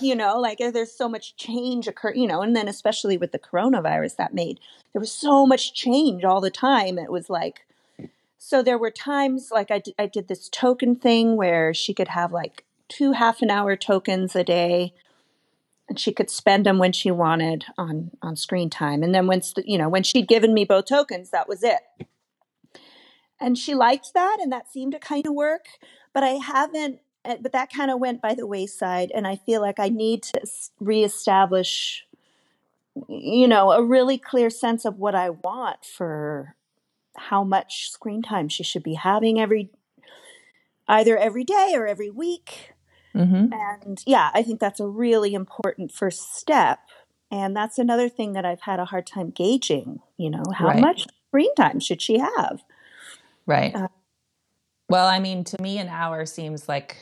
You 0.02 0.16
know, 0.16 0.40
like 0.40 0.58
there's 0.58 0.94
so 0.94 1.08
much 1.08 1.36
change 1.36 1.88
occur, 1.88 2.14
you 2.16 2.26
know, 2.28 2.42
and 2.42 2.56
then 2.56 2.68
especially 2.68 3.18
with 3.18 3.34
the 3.34 3.38
coronavirus 3.38 4.16
that 4.16 4.34
made 4.34 4.60
there 4.94 5.02
was 5.02 5.12
so 5.12 5.46
much 5.46 5.74
change 5.74 6.24
all 6.24 6.42
the 6.42 6.50
time. 6.50 6.98
It 6.98 7.12
was 7.12 7.30
like 7.30 7.68
so 8.38 8.64
there 8.64 8.80
were 8.80 8.90
times 8.90 9.50
like 9.52 9.70
I 9.70 9.80
did, 9.80 9.94
I 10.00 10.08
did 10.08 10.28
this 10.28 10.50
token 10.50 10.96
thing 10.96 11.36
where 11.36 11.74
she 11.74 11.94
could 11.94 12.08
have 12.08 12.32
like 12.32 12.64
two 12.88 13.12
half 13.12 13.42
an 13.42 13.52
hour 13.52 13.76
tokens 13.76 14.36
a 14.36 14.44
day 14.44 14.94
and 15.90 16.00
she 16.00 16.12
could 16.12 16.30
spend 16.30 16.66
them 16.66 16.78
when 16.78 16.92
she 16.92 17.12
wanted 17.12 17.66
on 17.78 18.12
on 18.22 18.36
screen 18.36 18.70
time 18.70 19.04
and 19.04 19.14
then 19.14 19.28
once 19.28 19.54
you 19.66 19.78
know 19.78 19.90
when 19.90 20.04
she'd 20.04 20.28
given 20.28 20.54
me 20.54 20.66
both 20.66 20.86
tokens 20.86 21.30
that 21.32 21.48
was 21.48 21.64
it 21.64 21.82
and 23.40 23.58
she 23.58 23.76
liked 23.76 24.14
that 24.14 24.38
and 24.42 24.52
that 24.52 24.72
seemed 24.72 24.94
to 24.94 25.00
kind 25.00 25.26
of 25.26 25.34
work 25.34 25.66
but 26.14 26.24
i 26.24 26.32
haven't 26.32 27.00
eh, 27.26 27.38
but 27.42 27.52
that 27.52 27.72
kind 27.72 27.92
of 27.92 28.00
went 28.00 28.22
by 28.22 28.34
the 28.34 28.48
wayside 28.48 29.12
and 29.14 29.28
i 29.28 29.36
feel 29.36 29.62
like 29.62 29.80
i 29.80 29.90
need 29.90 30.24
to 30.24 30.42
reestablish 30.80 32.06
you 33.08 33.48
know 33.48 33.72
a 33.72 33.84
really 33.84 34.18
clear 34.18 34.50
sense 34.50 34.86
of 34.86 34.98
what 34.98 35.16
i 35.16 35.30
want 35.30 35.84
for 35.86 36.56
how 37.18 37.44
much 37.44 37.90
screen 37.90 38.22
time 38.22 38.50
she 38.50 38.64
should 38.64 38.84
be 38.84 38.96
having 38.96 39.40
every 39.40 39.70
either 40.88 41.18
every 41.18 41.44
day 41.44 41.74
or 41.76 41.88
every 41.88 42.10
week 42.10 42.74
mm-hmm. 43.14 43.52
and 43.52 44.04
yeah 44.06 44.30
i 44.34 44.42
think 44.42 44.60
that's 44.60 44.80
a 44.80 44.88
really 44.88 45.34
important 45.34 45.92
first 45.92 46.36
step 46.36 46.80
and 47.32 47.56
that's 47.56 47.78
another 47.78 48.08
thing 48.08 48.34
that 48.34 48.46
i've 48.46 48.62
had 48.62 48.80
a 48.80 48.86
hard 48.86 49.06
time 49.06 49.30
gauging 49.30 50.00
you 50.18 50.30
know 50.30 50.44
how 50.54 50.68
right. 50.68 50.80
much 50.80 51.08
screen 51.28 51.54
time 51.56 51.80
should 51.80 52.02
she 52.02 52.18
have 52.18 52.64
Right. 53.46 53.76
Uh, 53.76 53.88
well, 54.90 55.08
I 55.08 55.20
mean, 55.20 55.44
to 55.46 55.62
me, 55.62 55.78
an 55.80 55.88
hour 55.88 56.26
seems 56.26 56.68
like 56.68 56.98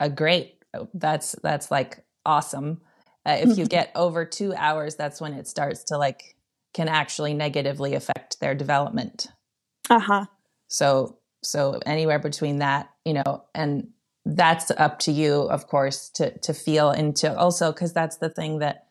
a 0.00 0.08
great. 0.08 0.62
That's 0.94 1.36
that's 1.42 1.70
like 1.70 2.04
awesome. 2.24 2.80
Uh, 3.24 3.38
if 3.40 3.56
you 3.58 3.66
get 3.66 3.92
over 3.94 4.24
two 4.24 4.54
hours, 4.54 4.96
that's 4.96 5.20
when 5.20 5.34
it 5.34 5.46
starts 5.46 5.84
to 5.84 5.98
like 5.98 6.36
can 6.74 6.88
actually 6.88 7.34
negatively 7.34 7.94
affect 7.94 8.40
their 8.40 8.54
development. 8.54 9.28
Uh 9.90 10.00
huh. 10.00 10.26
So 10.68 11.18
so 11.42 11.80
anywhere 11.84 12.18
between 12.18 12.58
that, 12.58 12.90
you 13.04 13.14
know, 13.14 13.44
and 13.54 13.88
that's 14.24 14.70
up 14.70 15.00
to 15.00 15.12
you, 15.12 15.42
of 15.42 15.66
course, 15.66 16.08
to 16.10 16.36
to 16.38 16.54
feel 16.54 16.90
into 16.90 17.36
also 17.36 17.72
because 17.72 17.92
that's 17.92 18.16
the 18.16 18.30
thing 18.30 18.60
that 18.60 18.86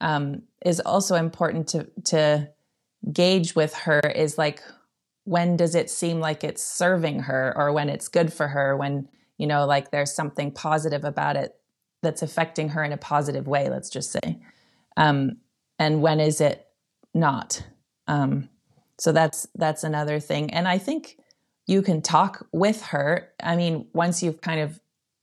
um, 0.00 0.42
is 0.64 0.80
also 0.80 1.14
important 1.16 1.68
to 1.68 1.86
to 2.06 2.48
gauge 3.12 3.54
with 3.54 3.74
her 3.74 4.00
is 4.00 4.36
like 4.36 4.62
when 5.30 5.56
does 5.56 5.76
it 5.76 5.88
seem 5.88 6.18
like 6.18 6.42
it's 6.42 6.60
serving 6.60 7.20
her 7.20 7.54
or 7.56 7.72
when 7.72 7.88
it's 7.88 8.08
good 8.08 8.32
for 8.32 8.48
her 8.48 8.76
when 8.76 9.08
you 9.38 9.46
know 9.46 9.64
like 9.64 9.92
there's 9.92 10.12
something 10.12 10.50
positive 10.50 11.04
about 11.04 11.36
it 11.36 11.54
that's 12.02 12.20
affecting 12.20 12.70
her 12.70 12.82
in 12.82 12.90
a 12.90 12.96
positive 12.96 13.46
way 13.46 13.70
let's 13.70 13.88
just 13.88 14.10
say 14.10 14.40
um, 14.96 15.36
and 15.78 16.02
when 16.02 16.18
is 16.18 16.40
it 16.40 16.66
not 17.14 17.62
um, 18.08 18.48
so 18.98 19.12
that's 19.12 19.46
that's 19.54 19.84
another 19.84 20.18
thing 20.18 20.52
and 20.52 20.66
i 20.66 20.76
think 20.76 21.16
you 21.68 21.80
can 21.80 22.02
talk 22.02 22.44
with 22.52 22.82
her 22.86 23.30
i 23.40 23.54
mean 23.54 23.86
once 23.94 24.24
you've 24.24 24.40
kind 24.40 24.60
of 24.60 24.80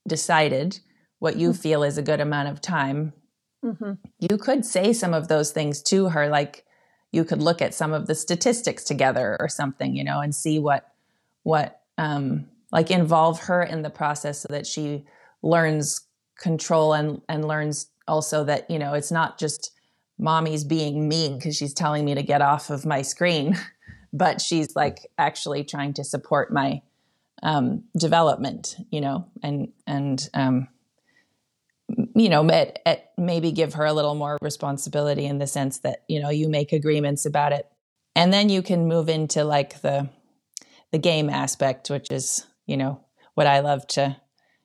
decided 0.07 0.79
what 1.19 1.35
you 1.35 1.49
mm-hmm. 1.49 1.59
feel 1.59 1.83
is 1.83 1.97
a 1.97 2.01
good 2.01 2.21
amount 2.21 2.47
of 2.47 2.61
time 2.61 3.11
mm-hmm. 3.61 3.91
you 4.19 4.37
could 4.37 4.65
say 4.65 4.93
some 4.93 5.13
of 5.13 5.27
those 5.27 5.51
things 5.51 5.81
to 5.81 6.07
her 6.07 6.29
like 6.29 6.63
you 7.11 7.23
could 7.23 7.41
look 7.41 7.61
at 7.61 7.73
some 7.73 7.93
of 7.93 8.07
the 8.07 8.15
statistics 8.15 8.83
together 8.83 9.37
or 9.39 9.47
something, 9.47 9.95
you 9.95 10.03
know, 10.03 10.19
and 10.19 10.35
see 10.35 10.59
what 10.59 10.91
what 11.43 11.81
um, 11.97 12.47
like 12.71 12.91
involve 12.91 13.39
her 13.41 13.63
in 13.63 13.81
the 13.81 13.89
process 13.89 14.41
so 14.41 14.47
that 14.49 14.67
she 14.67 15.05
learns 15.41 16.01
control 16.37 16.93
and 16.93 17.21
and 17.29 17.47
learns 17.47 17.87
also 18.07 18.43
that 18.43 18.69
you 18.69 18.77
know 18.77 18.93
it's 18.93 19.11
not 19.11 19.37
just 19.37 19.71
mommy's 20.19 20.63
being 20.63 21.07
mean 21.07 21.37
because 21.37 21.55
she's 21.55 21.73
telling 21.73 22.03
me 22.03 22.15
to 22.15 22.23
get 22.23 22.41
off 22.41 22.69
of 22.69 22.85
my 22.85 23.01
screen, 23.01 23.57
but 24.13 24.41
she's 24.41 24.75
like 24.75 25.09
actually 25.17 25.63
trying 25.63 25.93
to 25.93 26.03
support 26.03 26.51
my 26.51 26.81
um, 27.43 27.83
development, 27.97 28.75
you 28.91 29.01
know, 29.01 29.25
and 29.43 29.69
and 29.85 30.29
um, 30.33 30.67
you 32.15 32.29
know, 32.29 32.49
at, 32.49 32.79
at 32.85 33.11
maybe 33.17 33.51
give 33.51 33.75
her 33.75 33.85
a 33.85 33.93
little 33.93 34.15
more 34.15 34.37
responsibility 34.41 35.25
in 35.25 35.37
the 35.37 35.47
sense 35.47 35.79
that, 35.79 36.03
you 36.07 36.21
know, 36.21 36.29
you 36.29 36.49
make 36.49 36.73
agreements 36.73 37.25
about 37.25 37.53
it. 37.53 37.67
And 38.15 38.33
then 38.33 38.49
you 38.49 38.61
can 38.61 38.87
move 38.87 39.09
into 39.09 39.43
like 39.43 39.81
the 39.81 40.09
the 40.91 40.97
game 40.97 41.29
aspect, 41.29 41.89
which 41.89 42.09
is, 42.11 42.45
you 42.65 42.77
know, 42.77 43.01
what 43.33 43.45
I 43.45 43.59
love 43.59 43.85
to 43.87 44.17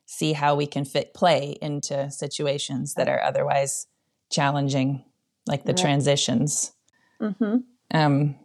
see 0.06 0.32
how 0.32 0.54
we 0.54 0.66
can 0.66 0.84
fit 0.84 1.14
play 1.14 1.56
into 1.60 2.10
situations 2.10 2.94
that 2.94 3.08
are 3.08 3.20
otherwise 3.20 3.86
challenging, 4.30 5.04
like 5.46 5.64
the 5.64 5.72
right. 5.72 5.82
transitions. 5.82 6.72
Mm-hmm. 7.20 7.56
Um, 7.92 8.36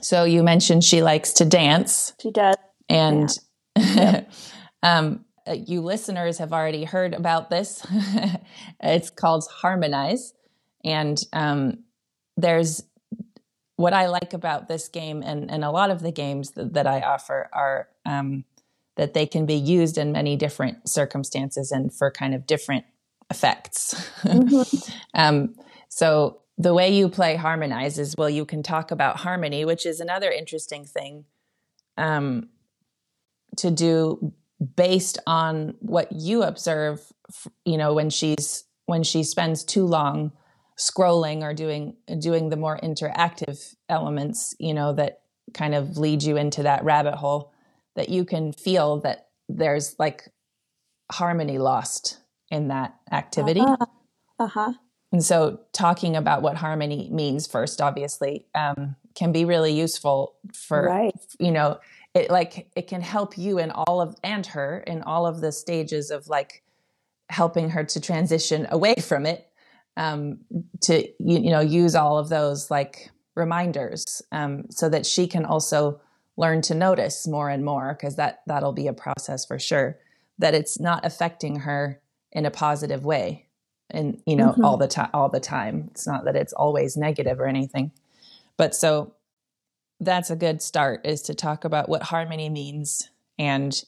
so 0.00 0.24
you 0.24 0.42
mentioned 0.42 0.84
she 0.84 1.02
likes 1.02 1.32
to 1.34 1.44
dance. 1.44 2.14
She 2.20 2.30
does. 2.30 2.56
And 2.88 3.30
yeah. 3.76 4.24
um, 4.82 5.24
uh, 5.33 5.33
you 5.52 5.80
listeners 5.80 6.38
have 6.38 6.52
already 6.52 6.84
heard 6.84 7.14
about 7.14 7.50
this. 7.50 7.86
it's 8.80 9.10
called 9.10 9.46
Harmonize. 9.50 10.32
And 10.84 11.18
um, 11.32 11.84
there's 12.36 12.82
what 13.76 13.92
I 13.92 14.06
like 14.06 14.32
about 14.32 14.68
this 14.68 14.88
game 14.88 15.22
and, 15.22 15.50
and 15.50 15.64
a 15.64 15.70
lot 15.70 15.90
of 15.90 16.00
the 16.00 16.12
games 16.12 16.52
that, 16.52 16.74
that 16.74 16.86
I 16.86 17.00
offer 17.00 17.48
are 17.52 17.88
um, 18.06 18.44
that 18.96 19.14
they 19.14 19.26
can 19.26 19.46
be 19.46 19.54
used 19.54 19.98
in 19.98 20.12
many 20.12 20.36
different 20.36 20.88
circumstances 20.88 21.72
and 21.72 21.92
for 21.92 22.10
kind 22.10 22.34
of 22.34 22.46
different 22.46 22.84
effects. 23.30 23.94
Mm-hmm. 24.22 24.92
um, 25.14 25.54
so 25.88 26.40
the 26.56 26.72
way 26.72 26.94
you 26.94 27.08
play 27.08 27.36
Harmonize 27.36 27.98
is 27.98 28.14
well, 28.16 28.30
you 28.30 28.44
can 28.44 28.62
talk 28.62 28.90
about 28.90 29.16
harmony, 29.18 29.64
which 29.64 29.84
is 29.84 30.00
another 30.00 30.30
interesting 30.30 30.84
thing 30.84 31.24
um, 31.96 32.48
to 33.56 33.70
do 33.70 34.32
based 34.76 35.18
on 35.26 35.74
what 35.80 36.10
you 36.12 36.42
observe 36.42 37.00
you 37.64 37.76
know 37.76 37.94
when 37.94 38.10
she's 38.10 38.64
when 38.86 39.02
she 39.02 39.22
spends 39.22 39.64
too 39.64 39.84
long 39.84 40.32
scrolling 40.78 41.42
or 41.42 41.54
doing 41.54 41.96
doing 42.18 42.50
the 42.50 42.56
more 42.56 42.78
interactive 42.82 43.74
elements 43.88 44.54
you 44.58 44.74
know 44.74 44.92
that 44.92 45.20
kind 45.52 45.74
of 45.74 45.96
lead 45.96 46.22
you 46.22 46.36
into 46.36 46.62
that 46.62 46.84
rabbit 46.84 47.14
hole 47.14 47.52
that 47.96 48.08
you 48.08 48.24
can 48.24 48.52
feel 48.52 49.00
that 49.00 49.28
there's 49.48 49.94
like 49.98 50.28
harmony 51.12 51.58
lost 51.58 52.18
in 52.50 52.68
that 52.68 52.94
activity 53.12 53.60
uh-huh, 53.60 53.86
uh-huh. 54.38 54.72
and 55.12 55.22
so 55.24 55.60
talking 55.72 56.16
about 56.16 56.42
what 56.42 56.56
harmony 56.56 57.08
means 57.12 57.46
first 57.46 57.80
obviously 57.80 58.46
um, 58.54 58.96
can 59.14 59.32
be 59.32 59.44
really 59.44 59.72
useful 59.72 60.34
for 60.52 60.84
right. 60.84 61.14
you 61.38 61.52
know 61.52 61.78
it 62.14 62.30
like 62.30 62.68
it 62.76 62.86
can 62.86 63.00
help 63.00 63.36
you 63.36 63.58
in 63.58 63.70
all 63.72 64.00
of 64.00 64.16
and 64.22 64.46
her 64.46 64.78
in 64.86 65.02
all 65.02 65.26
of 65.26 65.40
the 65.40 65.52
stages 65.52 66.10
of 66.10 66.28
like 66.28 66.62
helping 67.28 67.70
her 67.70 67.84
to 67.84 68.00
transition 68.00 68.66
away 68.70 68.94
from 68.94 69.26
it 69.26 69.48
um, 69.96 70.38
to 70.80 71.02
you, 71.18 71.38
you, 71.38 71.50
know 71.50 71.60
use 71.60 71.94
all 71.94 72.18
of 72.18 72.28
those 72.28 72.70
like 72.70 73.10
reminders 73.34 74.22
um, 74.32 74.64
so 74.70 74.88
that 74.88 75.06
she 75.06 75.26
can 75.26 75.44
also 75.44 76.00
learn 76.36 76.62
to 76.62 76.74
notice 76.74 77.26
more 77.26 77.48
and 77.48 77.64
more 77.64 77.94
because 77.94 78.16
that 78.16 78.42
that'll 78.46 78.72
be 78.72 78.86
a 78.86 78.92
process 78.92 79.44
for 79.44 79.58
sure 79.58 79.98
that 80.38 80.54
it's 80.54 80.80
not 80.80 81.04
affecting 81.04 81.56
her 81.60 82.00
in 82.32 82.46
a 82.46 82.50
positive 82.50 83.04
way 83.04 83.46
and 83.90 84.20
you 84.26 84.36
know 84.36 84.50
mm-hmm. 84.50 84.64
all 84.64 84.76
the 84.76 84.88
time 84.88 85.10
all 85.14 85.28
the 85.28 85.40
time 85.40 85.88
it's 85.90 86.06
not 86.06 86.24
that 86.24 86.36
it's 86.36 86.52
always 86.52 86.96
negative 86.96 87.40
or 87.40 87.46
anything 87.46 87.90
but 88.56 88.74
so 88.74 89.12
that's 90.00 90.30
a 90.30 90.36
good 90.36 90.62
start 90.62 91.06
is 91.06 91.22
to 91.22 91.34
talk 91.34 91.64
about 91.64 91.88
what 91.88 92.02
harmony 92.02 92.48
means. 92.48 93.08
And 93.38 93.82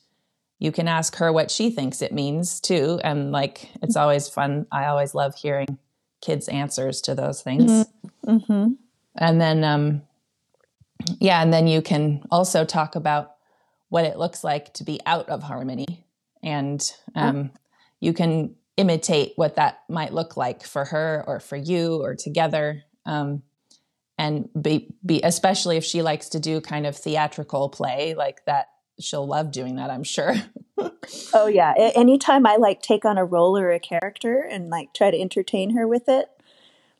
you 0.58 0.72
can 0.72 0.88
ask 0.88 1.16
her 1.16 1.32
what 1.32 1.50
she 1.50 1.70
thinks 1.70 2.00
it 2.02 2.12
means 2.12 2.60
too. 2.60 3.00
And 3.04 3.32
like 3.32 3.70
it's 3.82 3.96
always 3.96 4.28
fun. 4.28 4.66
I 4.72 4.86
always 4.86 5.14
love 5.14 5.34
hearing 5.34 5.78
kids 6.20 6.48
answers 6.48 7.00
to 7.02 7.14
those 7.14 7.42
things. 7.42 7.70
Mm-hmm. 7.70 8.30
mm-hmm. 8.30 8.72
and 9.16 9.40
then 9.40 9.64
um 9.64 10.02
yeah 11.20 11.42
and 11.42 11.52
then 11.52 11.66
you 11.66 11.82
can 11.82 12.22
also 12.30 12.64
talk 12.64 12.96
about 12.96 13.36
what 13.88 14.04
it 14.04 14.18
looks 14.18 14.42
like 14.42 14.72
to 14.74 14.84
be 14.84 15.00
out 15.06 15.28
of 15.28 15.42
harmony. 15.42 16.04
And 16.42 16.82
um, 17.14 17.50
oh. 17.54 17.58
you 18.00 18.12
can 18.12 18.54
imitate 18.76 19.32
what 19.36 19.56
that 19.56 19.82
might 19.88 20.12
look 20.12 20.36
like 20.36 20.64
for 20.64 20.84
her 20.86 21.24
or 21.26 21.40
for 21.40 21.56
you 21.56 22.02
or 22.02 22.14
together. 22.14 22.82
Um, 23.04 23.42
and 24.18 24.48
be, 24.60 24.94
be 25.04 25.20
especially 25.22 25.76
if 25.76 25.84
she 25.84 26.02
likes 26.02 26.28
to 26.30 26.40
do 26.40 26.60
kind 26.60 26.86
of 26.86 26.96
theatrical 26.96 27.68
play 27.68 28.14
like 28.14 28.44
that 28.46 28.68
she'll 28.98 29.26
love 29.26 29.52
doing 29.52 29.76
that 29.76 29.90
i'm 29.90 30.04
sure. 30.04 30.34
Oh 31.32 31.46
yeah. 31.46 31.72
Anytime 31.94 32.46
i 32.46 32.56
like 32.56 32.82
take 32.82 33.04
on 33.04 33.16
a 33.16 33.24
role 33.24 33.56
or 33.56 33.70
a 33.70 33.78
character 33.78 34.40
and 34.40 34.70
like 34.70 34.92
try 34.92 35.10
to 35.10 35.20
entertain 35.20 35.76
her 35.76 35.86
with 35.86 36.08
it 36.08 36.28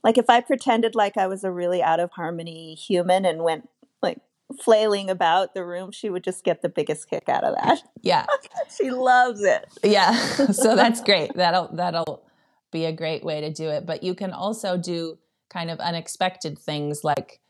like 0.04 0.16
if 0.16 0.30
i 0.30 0.40
pretended 0.40 0.94
like 0.94 1.16
i 1.16 1.26
was 1.26 1.42
a 1.42 1.50
really 1.50 1.82
out 1.82 1.98
of 1.98 2.12
harmony 2.12 2.74
human 2.74 3.24
and 3.24 3.42
went 3.42 3.68
like 4.00 4.20
flailing 4.60 5.10
about 5.10 5.54
the 5.54 5.64
room 5.64 5.90
she 5.90 6.08
would 6.08 6.22
just 6.22 6.44
get 6.44 6.62
the 6.62 6.68
biggest 6.68 7.10
kick 7.10 7.28
out 7.28 7.44
of 7.44 7.54
that. 7.56 7.82
Yeah. 8.02 8.26
She 8.76 8.90
loves 8.90 9.42
it. 9.42 9.66
Yeah. 9.82 10.12
So 10.52 10.76
that's 10.76 11.00
great. 11.00 11.34
That'll 11.34 11.68
that'll 11.74 12.24
be 12.72 12.84
a 12.84 12.92
great 12.92 13.24
way 13.24 13.40
to 13.40 13.52
do 13.52 13.68
it. 13.68 13.86
But 13.86 14.02
you 14.02 14.14
can 14.14 14.32
also 14.32 14.76
do 14.76 15.18
kind 15.56 15.70
of 15.70 15.78
unexpected 15.80 16.58
things 16.58 17.02
like 17.02 17.40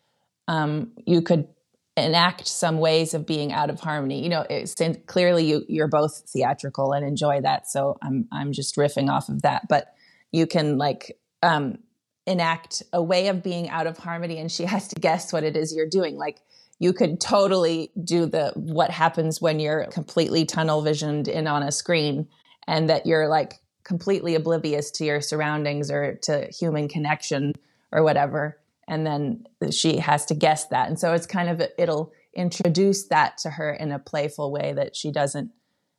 um, 0.47 0.93
you 1.07 1.21
could 1.21 1.49
enact 1.97 2.47
some 2.47 2.79
ways 2.79 3.15
of 3.15 3.27
being 3.27 3.53
out 3.53 3.69
of 3.69 3.81
harmony. 3.81 4.23
You 4.23 4.29
know, 4.29 4.47
it's 4.49 4.77
clearly 5.07 5.45
you 5.45 5.65
you're 5.69 5.89
both 5.89 6.23
theatrical 6.29 6.93
and 6.93 7.05
enjoy 7.05 7.41
that, 7.41 7.67
so 7.69 7.99
I'm 8.03 8.29
I'm 8.31 8.53
just 8.53 8.77
riffing 8.77 9.11
off 9.11 9.29
of 9.29 9.43
that. 9.43 9.67
But 9.69 9.93
you 10.31 10.47
can 10.47 10.79
like 10.79 11.19
um, 11.43 11.79
enact 12.27 12.85
a 12.93 13.03
way 13.03 13.27
of 13.27 13.43
being 13.43 13.69
out 13.71 13.89
of 13.89 13.99
harmony, 13.99 14.39
and 14.39 14.53
she 14.53 14.65
has 14.75 14.87
to 14.89 15.01
guess 15.01 15.33
what 15.33 15.43
it 15.43 15.57
is 15.57 15.75
you're 15.75 15.89
doing. 15.89 16.17
Like 16.17 16.39
you 16.79 16.93
could 16.93 17.21
totally 17.21 17.91
do 18.05 18.27
the 18.27 18.53
what 18.55 18.91
happens 18.91 19.41
when 19.41 19.59
you're 19.59 19.87
completely 19.87 20.45
tunnel 20.45 20.81
visioned 20.81 21.27
in 21.27 21.49
on 21.49 21.65
a 21.65 21.73
screen, 21.73 22.29
and 22.69 22.89
that 22.89 23.05
you're 23.05 23.27
like 23.27 23.55
completely 23.83 24.37
oblivious 24.37 24.93
to 24.93 25.05
your 25.05 25.21
surroundings 25.21 25.91
or 25.91 26.15
to 26.23 26.47
human 26.53 26.89
connection 26.89 27.53
or 27.97 28.05
whatever. 28.05 28.59
And 28.87 29.05
then 29.05 29.47
she 29.73 29.97
has 29.97 30.26
to 30.26 30.35
guess 30.35 30.67
that. 30.67 30.87
And 30.87 31.00
so 31.00 31.12
it's 31.15 31.26
kind 31.26 31.49
of 31.49 31.61
it'll 31.76 32.12
introduce 32.35 33.09
that 33.09 33.38
to 33.38 33.50
her 33.50 33.73
in 33.73 33.91
a 33.91 33.99
playful 33.99 34.53
way 34.53 34.75
that 34.75 34.95
she 34.95 35.11
doesn't 35.11 35.50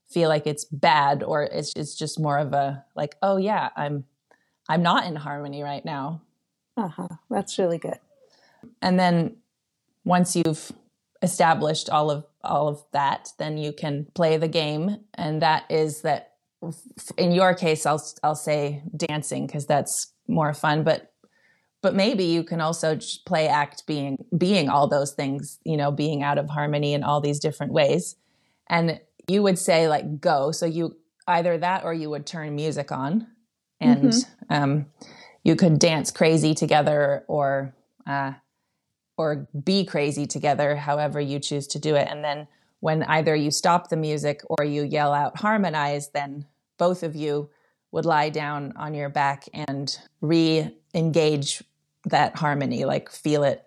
feel 0.08 0.30
like 0.30 0.48
it's 0.48 0.63
bad 0.66 1.24
or 1.24 1.44
it's, 1.44 1.74
it's 1.75 1.96
just 1.96 2.20
more 2.20 2.38
of 2.38 2.54
a 2.54 2.86
like 2.96 3.16
oh 3.22 3.36
yeah 3.36 3.70
i'm 3.75 4.06
i'm 4.70 4.82
not 4.82 5.06
in 5.06 5.16
harmony 5.16 5.63
right 5.63 5.84
now. 5.84 6.22
Uh-huh. 6.77 7.08
That's 7.30 7.58
really 7.58 7.80
good. 7.80 8.00
And 8.82 9.00
then 9.00 9.38
once 10.06 10.36
you've 10.36 10.72
established 11.24 11.89
all 11.89 12.12
of 12.12 12.25
all 12.44 12.68
of 12.68 12.84
that 12.92 13.30
then 13.39 13.58
you 13.58 13.74
can 13.74 14.06
play 14.13 14.38
the 14.38 14.48
game. 14.48 14.98
And 15.16 15.42
that 15.42 15.66
is 15.70 16.01
that 16.01 16.36
in 17.18 17.32
your 17.32 17.54
case 17.54 17.86
i'll 17.86 18.04
i'll 18.24 18.36
say 18.36 18.84
dancing 18.96 19.48
because 19.48 19.66
that's 19.66 20.13
more 20.27 20.54
fun. 20.54 20.84
But 20.84 21.12
but 21.81 21.96
maybe 21.96 22.24
you 22.24 22.43
can 22.43 22.62
also 22.62 22.98
play 23.25 23.48
act 23.48 23.86
being 23.86 24.24
being 24.38 24.69
all 24.69 24.88
those 24.88 25.13
things 25.13 25.60
you 25.63 25.77
know 25.77 25.91
being 25.91 26.24
out 26.24 26.38
of 26.38 26.50
harmony 26.50 26.93
in 26.93 27.03
all 27.03 27.22
these 27.22 27.39
different 27.39 27.74
ways. 27.74 28.15
And 28.69 29.00
you 29.27 29.43
would 29.43 29.60
say 29.60 29.88
like 29.88 30.19
go. 30.19 30.51
So 30.51 30.65
you 30.65 30.98
either 31.27 31.57
that 31.57 31.84
or 31.84 31.93
you 31.93 32.10
would 32.10 32.25
turn 32.25 32.55
music 32.55 32.91
on 32.91 33.27
and 33.79 34.10
mm-hmm. 34.10 34.53
um, 34.53 34.86
you 35.43 35.55
could 35.55 35.79
dance 35.79 36.12
crazy 36.12 36.53
together 36.53 37.24
or 37.27 37.74
uh, 38.05 38.34
or 39.17 39.48
be 39.63 39.84
crazy 39.84 40.25
together 40.27 40.75
however 40.75 41.19
you 41.19 41.39
choose 41.39 41.67
to 41.67 41.79
do 41.79 41.96
it. 41.96 42.07
And 42.10 42.24
then 42.24 42.48
when 42.79 43.03
either 43.03 43.36
you 43.36 43.51
stop 43.51 43.89
the 43.89 43.98
music 43.98 44.41
or 44.50 44.63
you 44.63 44.84
yell 44.84 45.13
out 45.13 45.38
harmonize 45.38 46.10
then 46.10 46.46
both 46.77 47.03
of 47.03 47.15
you 47.15 47.50
would 47.91 48.05
lie 48.05 48.29
down 48.29 48.74
on 48.75 48.93
your 48.93 49.10
back 49.10 49.46
and 49.53 49.98
re 50.22 50.72
engage 50.98 51.63
that 52.06 52.36
harmony, 52.36 52.84
like 52.86 53.10
feel 53.12 53.44
it 53.44 53.63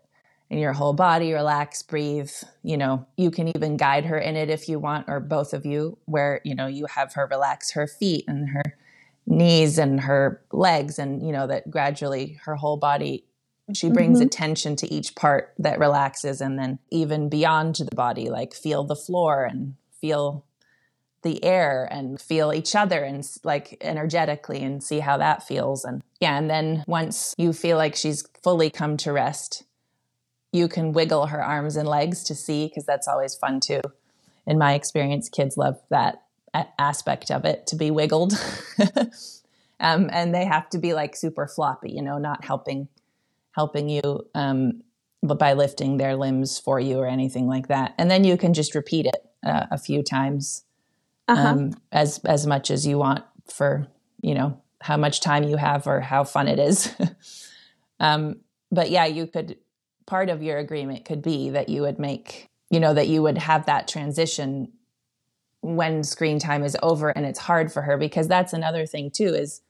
in 0.51 0.59
your 0.59 0.73
whole 0.73 0.93
body, 0.93 1.33
relax, 1.33 1.83
breathe. 1.83 2.31
You 2.63 2.77
know, 2.77 3.07
you 3.17 3.31
can 3.31 3.49
even 3.57 3.77
guide 3.77 4.05
her 4.07 4.19
in 4.19 4.37
it 4.37 4.51
if 4.51 4.69
you 4.69 4.81
want, 4.81 5.09
or 5.09 5.21
both 5.21 5.55
of 5.55 5.65
you, 5.65 5.97
where, 6.07 6.41
you 6.45 6.55
know, 6.55 6.67
you 6.67 6.87
have 6.87 7.15
her 7.15 7.27
relax 7.31 7.71
her 7.73 7.87
feet 7.87 8.25
and 8.27 8.49
her 8.51 8.77
knees 9.27 9.79
and 9.79 10.01
her 10.01 10.43
legs, 10.51 10.99
and, 10.99 11.25
you 11.25 11.33
know, 11.33 11.47
that 11.47 11.71
gradually 11.71 12.41
her 12.45 12.57
whole 12.57 12.77
body, 12.77 13.25
she 13.73 13.91
brings 13.91 14.19
mm-hmm. 14.19 14.27
attention 14.27 14.75
to 14.75 14.93
each 14.93 15.15
part 15.15 15.55
that 15.59 15.79
relaxes. 15.79 16.41
And 16.41 16.59
then 16.59 16.81
even 16.91 17.29
beyond 17.29 17.77
to 17.77 17.85
the 17.85 17.95
body, 17.95 18.29
like 18.29 18.53
feel 18.53 18.83
the 18.83 18.97
floor 18.97 19.45
and 19.45 19.77
feel 20.01 20.45
the 21.23 21.43
air 21.45 21.89
and 21.91 22.21
feel 22.21 22.53
each 22.53 22.75
other 22.75 23.03
and 23.05 23.27
like 23.45 23.77
energetically 23.81 24.63
and 24.63 24.83
see 24.83 25.01
how 25.01 25.17
that 25.19 25.47
feels. 25.47 25.85
And 25.85 26.03
yeah 26.21 26.39
and 26.39 26.51
then 26.51 26.85
once 26.87 27.35
you 27.39 27.53
feel 27.53 27.77
like 27.77 27.95
she's 27.95 28.27
fully 28.43 28.71
come 28.71 28.97
to 28.99 29.13
rest 29.13 29.65
you 30.53 30.67
can 30.67 30.93
wiggle 30.93 31.27
her 31.27 31.45
arms 31.45 31.77
and 31.77 31.89
legs 31.89 32.25
to 32.25 32.35
see 32.35 32.67
because 32.67 32.85
that's 32.85 33.07
always 33.07 33.37
fun 33.37 33.61
too. 33.61 33.81
In 34.47 34.59
my 34.59 34.75
experience 34.75 35.29
kids 35.29 35.57
love 35.57 35.81
that 35.91 36.23
aspect 36.79 37.31
of 37.31 37.45
it 37.45 37.67
to 37.69 37.77
be 37.77 37.91
wiggled. 37.91 38.33
Um, 39.83 40.11
and 40.13 40.35
they 40.35 40.45
have 40.45 40.69
to 40.71 40.79
be 40.79 40.93
like 40.93 41.17
super 41.17 41.47
floppy 41.47 41.91
you 41.91 42.03
know 42.03 42.19
not 42.19 42.45
helping 42.45 42.89
helping 43.53 43.89
you 43.89 44.27
um, 44.35 44.83
by 45.23 45.53
lifting 45.53 45.97
their 45.97 46.17
limbs 46.17 46.59
for 46.59 46.81
you 46.81 46.99
or 46.99 47.07
anything 47.07 47.47
like 47.47 47.69
that. 47.69 47.95
And 47.99 48.11
then 48.11 48.25
you 48.25 48.37
can 48.37 48.55
just 48.55 48.75
repeat 48.75 49.07
it 49.07 49.27
uh, 49.45 49.67
a 49.71 49.79
few 49.79 50.03
times 50.03 50.65
uh-huh. 51.31 51.49
um, 51.49 51.71
as 51.93 52.19
as 52.25 52.47
much 52.47 52.71
as 52.71 52.87
you 52.87 52.99
want 52.99 53.25
for 53.47 53.87
you 54.21 54.35
know 54.35 54.61
how 54.81 54.97
much 54.97 55.21
time 55.21 55.45
you 55.45 55.57
have 55.57 55.87
or 55.87 56.01
how 56.01 56.25
fun 56.25 56.49
it 56.49 56.59
is. 56.59 56.95
um, 58.01 58.37
but 58.73 58.91
yeah, 58.91 59.07
you 59.07 59.27
could 59.27 59.59
part 60.07 60.29
of 60.29 60.43
your 60.43 60.59
agreement 60.59 61.05
could 61.05 61.23
be 61.23 61.51
that 61.51 61.69
you 61.69 61.83
would 61.83 61.99
make 61.99 62.49
you 62.71 62.81
know 62.81 62.95
that 62.95 63.09
you 63.09 63.23
would 63.23 63.39
have 63.39 63.67
that 63.67 63.87
transition 63.87 64.73
when 65.63 66.03
screen 66.03 66.39
time 66.39 66.65
is 66.65 66.77
over 66.83 67.11
and 67.11 67.27
it's 67.27 67.39
hard 67.39 67.71
for 67.71 67.83
her 67.83 67.97
because 67.97 68.27
that's 68.27 68.53
another 68.53 68.87
thing 68.87 69.11
too 69.11 69.29
is 69.29 69.61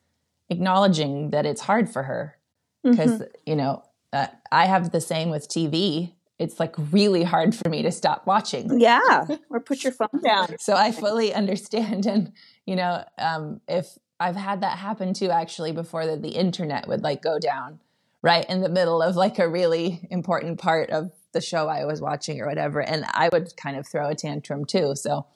acknowledging 0.48 1.30
that 1.30 1.44
it's 1.44 1.62
hard 1.62 1.90
for 1.90 2.04
her 2.04 2.38
because 2.82 3.12
mm-hmm. 3.12 3.24
you 3.44 3.56
know 3.56 3.82
uh, 4.12 4.28
i 4.52 4.66
have 4.66 4.92
the 4.92 5.00
same 5.00 5.30
with 5.30 5.48
tv 5.48 6.12
it's 6.40 6.59
like 6.59 6.74
really 6.90 7.22
hard 7.22 7.55
for 7.55 7.68
me 7.68 7.83
to 7.83 7.92
stop 7.92 8.26
watching. 8.26 8.81
Yeah, 8.81 9.26
or 9.50 9.61
put 9.61 9.85
your 9.85 9.92
phone 9.92 10.22
down. 10.24 10.57
so 10.59 10.74
I 10.74 10.90
fully 10.90 11.35
understand, 11.35 12.07
and 12.07 12.33
you 12.66 12.76
know, 12.76 13.05
um, 13.18 13.61
if 13.68 13.98
I've 14.18 14.37
had 14.37 14.62
that 14.62 14.79
happen 14.79 15.12
too, 15.12 15.31
actually, 15.31 15.72
before 15.72 16.07
that 16.07 16.22
the 16.22 16.31
internet 16.31 16.88
would 16.88 17.03
like 17.03 17.22
go 17.22 17.38
down 17.38 17.79
right 18.22 18.48
in 18.48 18.62
the 18.62 18.68
middle 18.68 19.03
of 19.03 19.16
like 19.16 19.38
a 19.38 19.48
really 19.48 20.07
important 20.11 20.59
part 20.59 20.90
of 20.90 21.12
the 21.33 21.40
show 21.40 21.68
I 21.68 21.85
was 21.85 22.00
watching 22.00 22.40
or 22.40 22.46
whatever, 22.46 22.81
and 22.81 23.05
I 23.12 23.29
would 23.31 23.55
kind 23.57 23.76
of 23.76 23.87
throw 23.87 24.09
a 24.09 24.14
tantrum 24.14 24.64
too. 24.64 24.94
So 24.96 25.26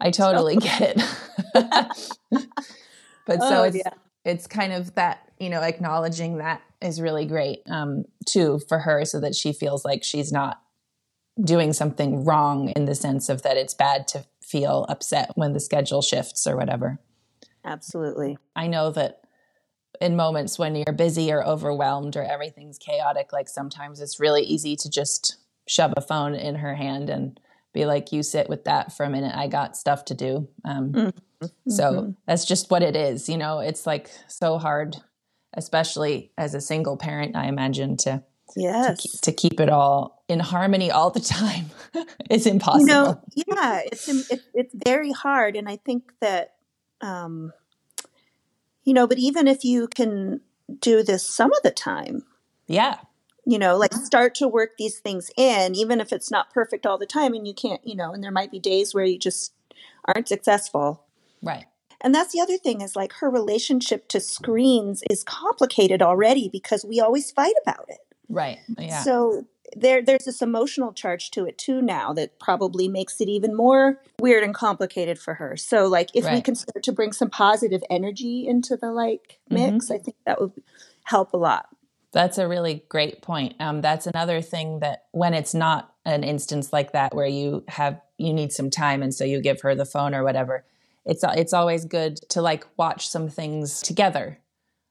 I 0.00 0.10
totally 0.12 0.56
get 0.56 0.96
it. 0.96 1.02
but 3.26 3.38
oh, 3.40 3.48
so 3.48 3.64
it's 3.64 3.76
yeah. 3.76 3.90
It's 4.24 4.46
kind 4.46 4.72
of 4.72 4.94
that 4.94 5.30
you 5.38 5.50
know 5.50 5.60
acknowledging 5.60 6.38
that 6.38 6.62
is 6.80 7.00
really 7.00 7.26
great 7.26 7.62
um, 7.68 8.04
too 8.26 8.60
for 8.68 8.80
her 8.80 9.04
so 9.04 9.20
that 9.20 9.34
she 9.34 9.52
feels 9.52 9.84
like 9.84 10.04
she's 10.04 10.32
not 10.32 10.60
doing 11.42 11.72
something 11.72 12.24
wrong 12.24 12.68
in 12.70 12.84
the 12.84 12.94
sense 12.94 13.28
of 13.28 13.42
that 13.42 13.56
it's 13.56 13.74
bad 13.74 14.06
to 14.08 14.24
feel 14.40 14.86
upset 14.88 15.32
when 15.34 15.52
the 15.52 15.60
schedule 15.60 16.02
shifts 16.02 16.46
or 16.46 16.56
whatever. 16.56 16.98
Absolutely. 17.64 18.38
I 18.54 18.66
know 18.66 18.90
that 18.90 19.22
in 20.00 20.16
moments 20.16 20.58
when 20.58 20.76
you're 20.76 20.94
busy 20.94 21.32
or 21.32 21.44
overwhelmed 21.44 22.16
or 22.16 22.22
everything's 22.22 22.78
chaotic, 22.78 23.32
like 23.32 23.48
sometimes 23.48 24.00
it's 24.00 24.20
really 24.20 24.42
easy 24.42 24.76
to 24.76 24.90
just 24.90 25.36
shove 25.66 25.94
a 25.96 26.00
phone 26.00 26.34
in 26.34 26.56
her 26.56 26.74
hand 26.74 27.08
and 27.08 27.40
be 27.72 27.86
like, 27.86 28.12
you 28.12 28.22
sit 28.22 28.48
with 28.48 28.64
that 28.64 28.92
for 28.92 29.04
a 29.04 29.10
minute. 29.10 29.34
I 29.34 29.48
got 29.48 29.76
stuff 29.76 30.04
to 30.06 30.14
do. 30.14 30.48
Um, 30.64 31.12
mm-hmm. 31.44 31.70
So 31.70 32.14
that's 32.26 32.44
just 32.44 32.70
what 32.70 32.82
it 32.82 32.96
is. 32.96 33.28
You 33.28 33.38
know, 33.38 33.60
it's 33.60 33.86
like 33.86 34.10
so 34.28 34.58
hard 34.58 34.96
especially 35.56 36.32
as 36.36 36.54
a 36.54 36.60
single 36.60 36.96
parent, 36.96 37.36
I 37.36 37.46
imagine 37.46 37.96
to 37.98 38.22
yes 38.56 39.00
to, 39.02 39.20
to 39.22 39.32
keep 39.32 39.58
it 39.58 39.68
all 39.68 40.22
in 40.28 40.38
harmony 40.38 40.90
all 40.90 41.10
the 41.10 41.20
time 41.38 41.66
is 42.30 42.46
impossible. 42.46 42.80
You 42.80 42.86
know, 42.86 43.22
yeah, 43.34 43.80
it's 43.86 44.08
it, 44.08 44.42
it's 44.52 44.74
very 44.84 45.12
hard, 45.12 45.56
and 45.56 45.68
I 45.68 45.76
think 45.76 46.12
that 46.20 46.54
um, 47.00 47.52
you 48.84 48.92
know, 48.94 49.06
but 49.06 49.18
even 49.18 49.48
if 49.48 49.64
you 49.64 49.88
can 49.88 50.40
do 50.80 51.02
this 51.02 51.26
some 51.26 51.52
of 51.52 51.62
the 51.62 51.70
time, 51.70 52.24
yeah, 52.66 52.98
you 53.46 53.58
know, 53.58 53.76
like 53.76 53.94
start 53.94 54.34
to 54.36 54.48
work 54.48 54.72
these 54.78 54.98
things 54.98 55.30
in, 55.36 55.74
even 55.74 56.00
if 56.00 56.12
it's 56.12 56.30
not 56.30 56.52
perfect 56.52 56.86
all 56.86 56.98
the 56.98 57.06
time, 57.06 57.34
and 57.34 57.46
you 57.46 57.54
can't, 57.54 57.80
you 57.86 57.96
know, 57.96 58.12
and 58.12 58.22
there 58.22 58.30
might 58.30 58.50
be 58.50 58.58
days 58.58 58.94
where 58.94 59.04
you 59.04 59.18
just 59.18 59.52
aren't 60.06 60.28
successful, 60.28 61.04
right? 61.44 61.64
And 62.00 62.14
that's 62.14 62.32
the 62.32 62.40
other 62.40 62.58
thing 62.58 62.82
is 62.82 62.94
like 62.94 63.14
her 63.14 63.30
relationship 63.30 64.08
to 64.08 64.20
screens 64.20 65.02
is 65.10 65.24
complicated 65.24 66.02
already 66.02 66.50
because 66.50 66.84
we 66.84 67.00
always 67.00 67.30
fight 67.30 67.54
about 67.62 67.86
it. 67.88 67.98
Right. 68.28 68.58
Yeah. 68.78 69.02
So 69.02 69.46
there 69.76 70.02
there's 70.02 70.24
this 70.24 70.42
emotional 70.42 70.92
charge 70.92 71.30
to 71.32 71.46
it 71.46 71.56
too 71.56 71.80
now 71.80 72.12
that 72.12 72.38
probably 72.38 72.88
makes 72.88 73.20
it 73.20 73.28
even 73.28 73.56
more 73.56 74.00
weird 74.20 74.44
and 74.44 74.54
complicated 74.54 75.18
for 75.18 75.34
her. 75.34 75.56
So 75.56 75.86
like 75.86 76.10
if 76.14 76.26
right. 76.26 76.34
we 76.34 76.42
can 76.42 76.54
start 76.54 76.82
to 76.84 76.92
bring 76.92 77.12
some 77.12 77.30
positive 77.30 77.82
energy 77.88 78.46
into 78.46 78.76
the 78.76 78.92
like 78.92 79.40
mix, 79.48 79.86
mm-hmm. 79.86 79.94
I 79.94 79.98
think 79.98 80.16
that 80.26 80.40
would 80.40 80.52
help 81.04 81.32
a 81.32 81.38
lot. 81.38 81.68
That's 82.12 82.38
a 82.38 82.46
really 82.46 82.84
great 82.88 83.22
point. 83.22 83.54
Um, 83.58 83.80
that's 83.80 84.06
another 84.06 84.40
thing 84.40 84.80
that 84.80 85.06
when 85.10 85.34
it's 85.34 85.54
not 85.54 85.92
an 86.04 86.22
instance 86.22 86.72
like 86.72 86.92
that 86.92 87.14
where 87.14 87.26
you 87.26 87.64
have 87.68 88.00
you 88.18 88.32
need 88.32 88.52
some 88.52 88.70
time 88.70 89.02
and 89.02 89.12
so 89.12 89.24
you 89.24 89.40
give 89.40 89.62
her 89.62 89.74
the 89.74 89.86
phone 89.86 90.14
or 90.14 90.22
whatever 90.22 90.64
it's 91.06 91.24
it's 91.36 91.52
always 91.52 91.84
good 91.84 92.16
to 92.30 92.42
like 92.42 92.66
watch 92.76 93.08
some 93.08 93.28
things 93.28 93.80
together 93.82 94.38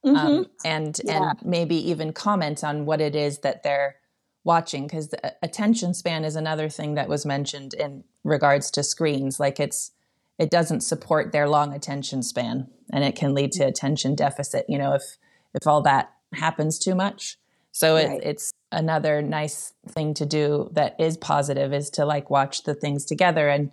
um, 0.04 0.14
mm-hmm. 0.14 0.42
and 0.64 1.00
yeah. 1.04 1.30
and 1.30 1.38
maybe 1.44 1.76
even 1.90 2.12
comment 2.12 2.62
on 2.62 2.86
what 2.86 3.00
it 3.00 3.16
is 3.16 3.38
that 3.38 3.62
they're 3.62 3.96
watching 4.44 4.86
because 4.86 5.08
the 5.08 5.34
attention 5.42 5.94
span 5.94 6.24
is 6.24 6.36
another 6.36 6.68
thing 6.68 6.94
that 6.94 7.08
was 7.08 7.24
mentioned 7.24 7.74
in 7.74 8.04
regards 8.22 8.70
to 8.70 8.82
screens 8.82 9.40
like 9.40 9.58
it's 9.58 9.92
it 10.38 10.50
doesn't 10.50 10.82
support 10.82 11.32
their 11.32 11.48
long 11.48 11.72
attention 11.72 12.22
span 12.22 12.68
and 12.92 13.04
it 13.04 13.16
can 13.16 13.34
lead 13.34 13.52
to 13.52 13.64
attention 13.64 14.14
deficit 14.14 14.66
you 14.68 14.78
know 14.78 14.94
if 14.94 15.16
if 15.54 15.66
all 15.66 15.80
that 15.80 16.12
happens 16.34 16.78
too 16.78 16.94
much 16.94 17.38
so 17.72 17.96
it, 17.96 18.06
right. 18.06 18.20
it's 18.22 18.52
another 18.70 19.22
nice 19.22 19.72
thing 19.88 20.12
to 20.14 20.26
do 20.26 20.68
that 20.72 20.94
is 20.98 21.16
positive 21.16 21.72
is 21.72 21.88
to 21.90 22.04
like 22.04 22.28
watch 22.28 22.64
the 22.64 22.74
things 22.74 23.04
together 23.04 23.48
and 23.48 23.70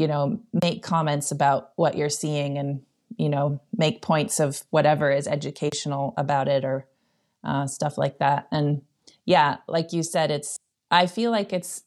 you 0.00 0.08
know 0.08 0.40
make 0.52 0.82
comments 0.82 1.30
about 1.30 1.70
what 1.76 1.96
you're 1.96 2.08
seeing 2.08 2.58
and 2.58 2.82
you 3.16 3.28
know 3.28 3.60
make 3.76 4.02
points 4.02 4.40
of 4.40 4.64
whatever 4.70 5.10
is 5.10 5.28
educational 5.28 6.14
about 6.16 6.48
it 6.48 6.64
or 6.64 6.86
uh, 7.44 7.66
stuff 7.66 7.96
like 7.96 8.18
that. 8.18 8.48
And 8.50 8.82
yeah 9.26 9.58
like 9.68 9.92
you 9.92 10.02
said 10.02 10.30
it's 10.30 10.58
i 10.90 11.06
feel 11.06 11.30
like 11.30 11.52
it's 11.52 11.82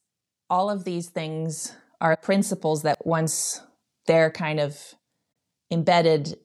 all 0.50 0.70
of 0.70 0.84
these 0.84 1.10
things 1.10 1.76
are 2.00 2.16
principles 2.16 2.84
that 2.84 3.06
once 3.06 3.62
they're 4.06 4.30
kind 4.30 4.60
of 4.60 4.94
embedded 5.72 6.38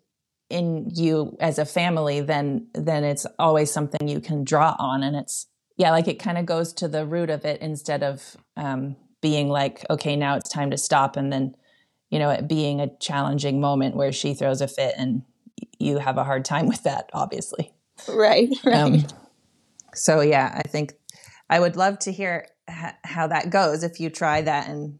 in 0.50 0.90
you 0.94 1.36
as 1.40 1.58
a 1.58 1.66
family 1.66 2.20
then 2.20 2.66
then 2.72 3.04
it's 3.04 3.26
always 3.38 3.70
something 3.70 4.08
you 4.08 4.20
can 4.20 4.44
draw 4.44 4.74
on. 4.78 5.02
And 5.02 5.14
it's 5.14 5.46
yeah, 5.76 5.90
like 5.90 6.08
it 6.08 6.18
kind 6.18 6.38
of 6.38 6.46
goes 6.46 6.72
to 6.74 6.88
the 6.88 7.06
root 7.06 7.30
of 7.30 7.44
it 7.44 7.60
instead 7.60 8.02
of 8.02 8.36
um, 8.56 8.96
being 9.20 9.48
like, 9.48 9.84
okay, 9.90 10.16
now 10.16 10.36
it's 10.36 10.50
time 10.50 10.70
to 10.70 10.78
stop. 10.78 11.16
And 11.16 11.32
then, 11.32 11.54
you 12.10 12.18
know, 12.18 12.30
it 12.30 12.48
being 12.48 12.80
a 12.80 12.96
challenging 12.98 13.60
moment 13.60 13.96
where 13.96 14.12
she 14.12 14.34
throws 14.34 14.60
a 14.60 14.68
fit 14.68 14.94
and 14.96 15.22
you 15.78 15.98
have 15.98 16.18
a 16.18 16.24
hard 16.24 16.44
time 16.44 16.66
with 16.68 16.82
that, 16.84 17.10
obviously. 17.12 17.72
Right, 18.08 18.48
right. 18.64 18.76
Um, 18.76 19.06
so, 19.94 20.20
yeah, 20.20 20.52
I 20.64 20.68
think 20.68 20.94
I 21.50 21.58
would 21.58 21.76
love 21.76 21.98
to 22.00 22.12
hear 22.12 22.46
h- 22.68 22.94
how 23.04 23.26
that 23.26 23.50
goes 23.50 23.82
if 23.82 23.98
you 23.98 24.10
try 24.10 24.42
that. 24.42 24.68
And, 24.68 24.98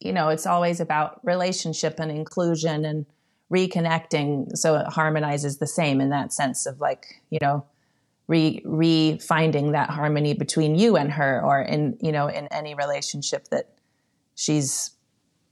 you 0.00 0.12
know, 0.12 0.30
it's 0.30 0.46
always 0.46 0.80
about 0.80 1.20
relationship 1.24 2.00
and 2.00 2.10
inclusion 2.10 2.84
and 2.84 3.06
reconnecting. 3.52 4.56
So 4.56 4.76
it 4.76 4.86
harmonizes 4.86 5.58
the 5.58 5.66
same 5.66 6.00
in 6.00 6.08
that 6.10 6.32
sense 6.32 6.64
of 6.64 6.80
like, 6.80 7.20
you 7.28 7.38
know, 7.42 7.66
re 8.32 8.62
refinding 8.64 9.72
that 9.72 9.90
harmony 9.90 10.32
between 10.32 10.74
you 10.74 10.96
and 10.96 11.12
her 11.12 11.42
or 11.44 11.60
in 11.60 11.98
you 12.00 12.10
know 12.10 12.28
in 12.28 12.48
any 12.48 12.74
relationship 12.74 13.48
that 13.48 13.68
she's 14.34 14.90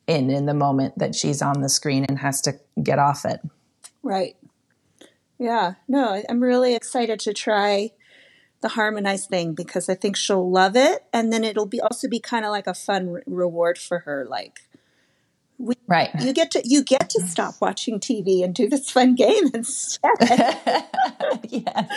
in 0.07 0.31
in 0.31 0.47
the 0.47 0.55
moment 0.55 0.99
that 0.99 1.14
she's 1.14 1.43
on 1.43 1.61
the 1.61 1.69
screen 1.69 2.07
and 2.09 2.19
has 2.19 2.40
to 2.40 2.55
get 2.83 2.99
off 2.99 3.25
it. 3.25 3.40
Right. 4.03 4.37
Yeah. 5.38 5.75
No 5.87 6.23
i'm 6.29 6.40
really 6.40 6.75
excited 6.75 7.21
to 7.21 7.35
try 7.35 7.90
the 8.62 8.69
harmonized 8.69 9.31
thing 9.31 9.55
because 9.55 9.88
i 9.88 9.95
think 9.95 10.16
she'll 10.16 10.51
love 10.51 10.75
it. 10.75 11.05
And 11.12 11.33
then 11.33 11.45
it'll 11.45 11.66
be 11.66 11.81
also 11.81 12.09
be 12.09 12.21
kind 12.21 12.45
of 12.45 12.51
like 12.51 12.66
a 12.66 12.75
fun 12.75 13.11
re- 13.11 13.23
reward 13.27 13.79
for 13.79 14.01
her 14.01 14.27
like 14.29 14.61
we, 15.61 15.75
right. 15.87 16.09
you 16.20 16.33
get 16.33 16.51
to 16.53 16.62
you 16.64 16.83
get 16.83 17.11
to 17.11 17.20
stop 17.20 17.55
watching 17.61 18.01
tv 18.01 18.42
and 18.42 18.55
do 18.55 18.68
this 18.68 18.90
fun 18.90 19.14
game 19.14 19.51
instead. 19.55 20.11
Yes. 21.49 21.88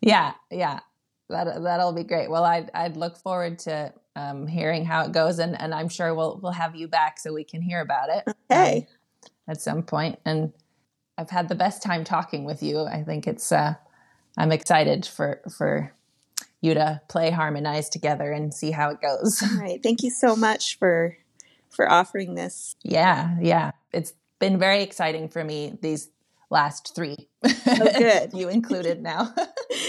Yeah 0.00 0.32
yeah. 0.50 0.80
That 1.28 1.62
that'll 1.62 1.92
be 1.92 2.04
great. 2.04 2.30
Well 2.30 2.44
i'd 2.44 2.70
i'd 2.74 2.96
look 2.96 3.16
forward 3.16 3.58
to 3.60 3.92
um, 4.14 4.46
hearing 4.46 4.84
how 4.84 5.04
it 5.04 5.12
goes 5.12 5.38
and 5.38 5.60
and 5.60 5.74
i'm 5.74 5.90
sure 5.90 6.14
we'll 6.14 6.40
we'll 6.42 6.52
have 6.52 6.74
you 6.74 6.88
back 6.88 7.18
so 7.18 7.34
we 7.34 7.44
can 7.44 7.60
hear 7.60 7.80
about 7.80 8.08
it 8.08 8.34
okay. 8.50 8.86
um, 9.24 9.30
at 9.48 9.60
some 9.60 9.82
point. 9.82 10.18
And 10.24 10.52
i've 11.18 11.30
had 11.30 11.48
the 11.48 11.54
best 11.54 11.82
time 11.82 12.04
talking 12.04 12.44
with 12.44 12.62
you. 12.62 12.80
I 12.84 13.02
think 13.02 13.26
it's 13.26 13.50
uh 13.50 13.74
i'm 14.38 14.52
excited 14.52 15.04
for 15.04 15.40
for 15.54 15.92
you 16.60 16.74
to 16.74 17.00
play 17.08 17.30
harmonize 17.30 17.88
together 17.88 18.32
and 18.32 18.52
see 18.52 18.70
how 18.70 18.90
it 18.90 19.00
goes. 19.00 19.42
All 19.42 19.60
right. 19.60 19.82
Thank 19.82 20.02
you 20.02 20.10
so 20.10 20.36
much 20.36 20.78
for 20.78 21.16
for 21.68 21.90
offering 21.90 22.34
this. 22.34 22.76
Yeah, 22.82 23.36
yeah. 23.40 23.72
It's 23.92 24.14
been 24.38 24.58
very 24.58 24.82
exciting 24.82 25.28
for 25.28 25.44
me 25.44 25.76
these 25.82 26.08
last 26.50 26.94
three. 26.94 27.28
Oh, 27.44 27.90
good. 27.98 28.30
you 28.34 28.48
included 28.48 29.02
now. 29.02 29.34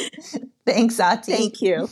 Thanks, 0.66 1.00
Ati. 1.00 1.32
Thank 1.32 1.62
you. 1.62 1.90